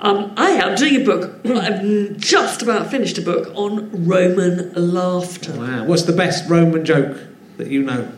[0.00, 1.46] Um, I am doing a book.
[1.46, 5.52] I've just about finished a book on Roman laughter.
[5.56, 7.16] Wow, what's the best Roman joke
[7.58, 8.10] that you know?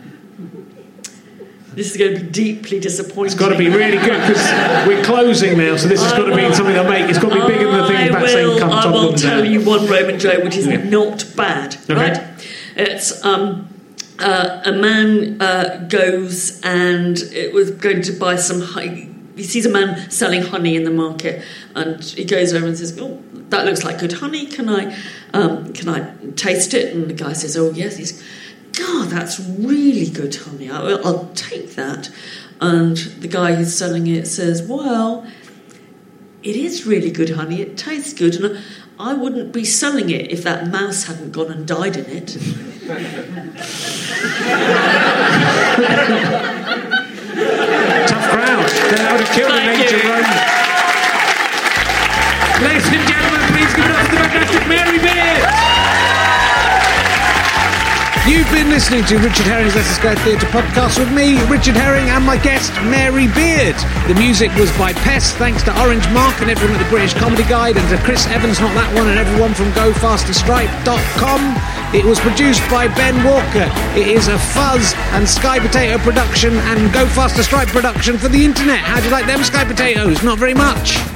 [1.74, 3.26] This is going to be deeply disappointing.
[3.32, 6.26] It's got to be really good because we're closing now, so this has I got
[6.26, 7.10] to be will- something I make.
[7.10, 9.50] It's got to be bigger than the thing about saying "come I will tell down."
[9.52, 10.84] you one Roman joke which is Yeah.
[10.84, 11.94] not bad, Okay.
[11.94, 12.20] right?
[12.76, 13.68] It's um,
[14.18, 19.10] uh, a man uh, goes and it was going to buy some honey.
[19.36, 21.42] He sees a man selling honey in the market,
[21.74, 23.20] and he goes over and says, "Oh,
[23.50, 24.46] that looks like good honey.
[24.46, 24.96] Can I,
[25.32, 28.22] um, can I taste it?" And the guy says, "Oh, yes." He's,
[28.78, 30.70] "God, that's really good honey.
[30.70, 32.10] I, I'll take that."
[32.60, 35.26] And the guy who's selling it says, "Well."
[36.42, 37.62] It is really good honey.
[37.62, 38.58] It tastes good, and
[39.00, 42.28] I wouldn't be selling it if that mouse hadn't gone and died in it.
[48.06, 48.68] Tough crowd.
[48.92, 50.10] That would have killed an Thank ancient you.
[50.10, 50.36] Roman.
[52.62, 53.13] Ladies and
[58.34, 62.26] You've been listening to Richard Herring's Leicester Square Theatre podcast with me, Richard Herring, and
[62.26, 63.76] my guest, Mary Beard.
[64.08, 67.44] The music was by Pest, thanks to Orange Mark and everyone at the British Comedy
[67.44, 71.94] Guide, and to Chris Evans, not that one, and everyone from GoFasterStripe.com.
[71.94, 73.70] It was produced by Ben Walker.
[73.96, 78.44] It is a Fuzz and Sky Potato production and Go Faster Stripe production for the
[78.44, 78.80] internet.
[78.80, 80.24] How do you like them Sky Potatoes?
[80.24, 81.13] Not very much.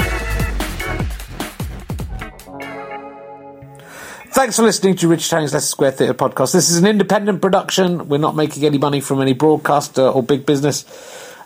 [4.38, 6.52] Thanks for listening to Richard Herring's Leicester Square Theatre podcast.
[6.52, 8.08] This is an independent production.
[8.08, 10.84] We're not making any money from any broadcaster or big business.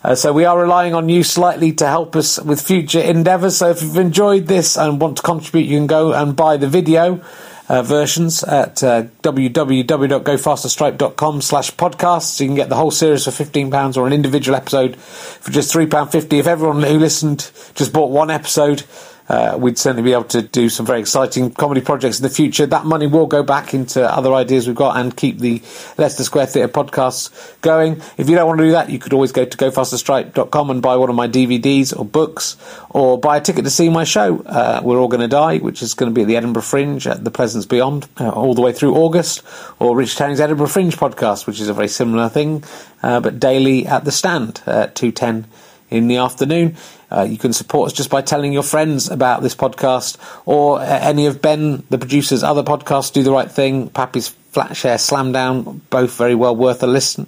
[0.05, 3.57] Uh, so we are relying on you slightly to help us with future endeavours.
[3.57, 6.69] So if you've enjoyed this and want to contribute, you can go and buy the
[6.69, 7.23] video
[7.67, 12.41] uh, versions at uh, www.gofasterstripe.com slash podcasts.
[12.41, 16.39] You can get the whole series for £15 or an individual episode for just £3.50.
[16.39, 18.83] If everyone who listened just bought one episode,
[19.29, 22.67] uh, we'd certainly be able to do some very exciting comedy projects in the future.
[22.67, 25.63] That money will go back into other ideas we've got and keep the
[25.97, 28.03] Leicester Square Theatre podcasts going.
[28.19, 30.97] If you don't want to do that, you could always go to gofasterstripe.com and buy
[30.97, 32.57] one of my DVDs or books
[32.91, 35.95] or buy a ticket to see my show, uh, We're All Gonna Die, which is
[35.95, 38.73] going to be at the Edinburgh Fringe at the Pleasance Beyond uh, all the way
[38.73, 39.43] through August,
[39.79, 42.65] or Rich Herring's Edinburgh Fringe podcast, which is a very similar thing,
[43.03, 45.47] uh, but daily at the stand at 210
[45.91, 46.77] in the afternoon.
[47.13, 50.85] Uh, you can support us just by telling your friends about this podcast or uh,
[50.85, 55.31] any of Ben, the producer's other podcasts, Do the Right Thing, Pappy's Flat Share, Slam
[55.31, 57.27] Down, both very well worth a listen.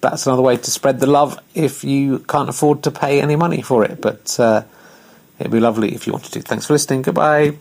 [0.00, 3.60] That's another way to spread the love if you can't afford to pay any money
[3.60, 4.00] for it.
[4.00, 4.62] But uh,
[5.38, 6.40] it'd be lovely if you wanted to.
[6.40, 7.02] Thanks for listening.
[7.02, 7.58] Goodbye.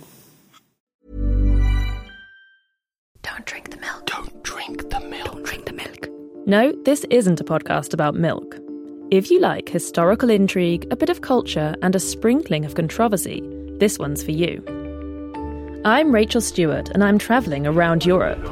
[3.21, 4.05] Don't drink the milk.
[4.05, 5.25] Don't drink the milk.
[5.25, 6.07] Don't drink the milk.
[6.45, 8.64] No, this isn't a podcast about milk.
[9.11, 13.39] If you like historical intrigue, a bit of culture, and a sprinkling of controversy,
[13.77, 14.63] this one's for you.
[15.85, 18.43] I'm Rachel Stewart, and I'm travelling around Europe,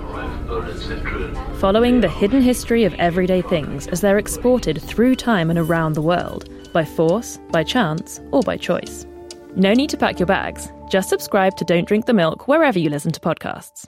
[1.60, 6.04] following the hidden history of everyday things as they're exported through time and around the
[6.04, 9.08] world, by force, by chance, or by choice.
[9.56, 10.68] No need to pack your bags.
[10.88, 13.88] Just subscribe to Don't Drink the Milk wherever you listen to podcasts.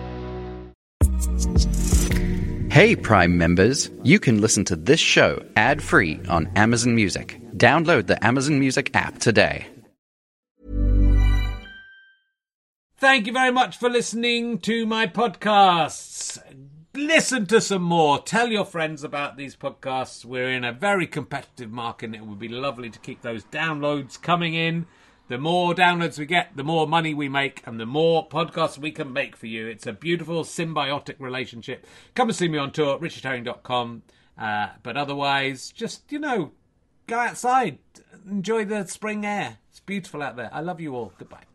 [2.71, 7.37] Hey, Prime members, you can listen to this show ad free on Amazon Music.
[7.57, 9.67] Download the Amazon Music app today.
[12.95, 16.41] Thank you very much for listening to my podcasts.
[16.93, 18.19] Listen to some more.
[18.19, 20.23] Tell your friends about these podcasts.
[20.23, 24.19] We're in a very competitive market and it would be lovely to keep those downloads
[24.19, 24.87] coming in.
[25.31, 28.91] The more downloads we get, the more money we make, and the more podcasts we
[28.91, 29.65] can make for you.
[29.65, 31.87] It's a beautiful symbiotic relationship.
[32.15, 34.03] Come and see me on tour, richardherring.com.
[34.37, 36.51] Uh, but otherwise, just, you know,
[37.07, 37.77] go outside,
[38.29, 39.59] enjoy the spring air.
[39.69, 40.49] It's beautiful out there.
[40.51, 41.13] I love you all.
[41.17, 41.50] Goodbye.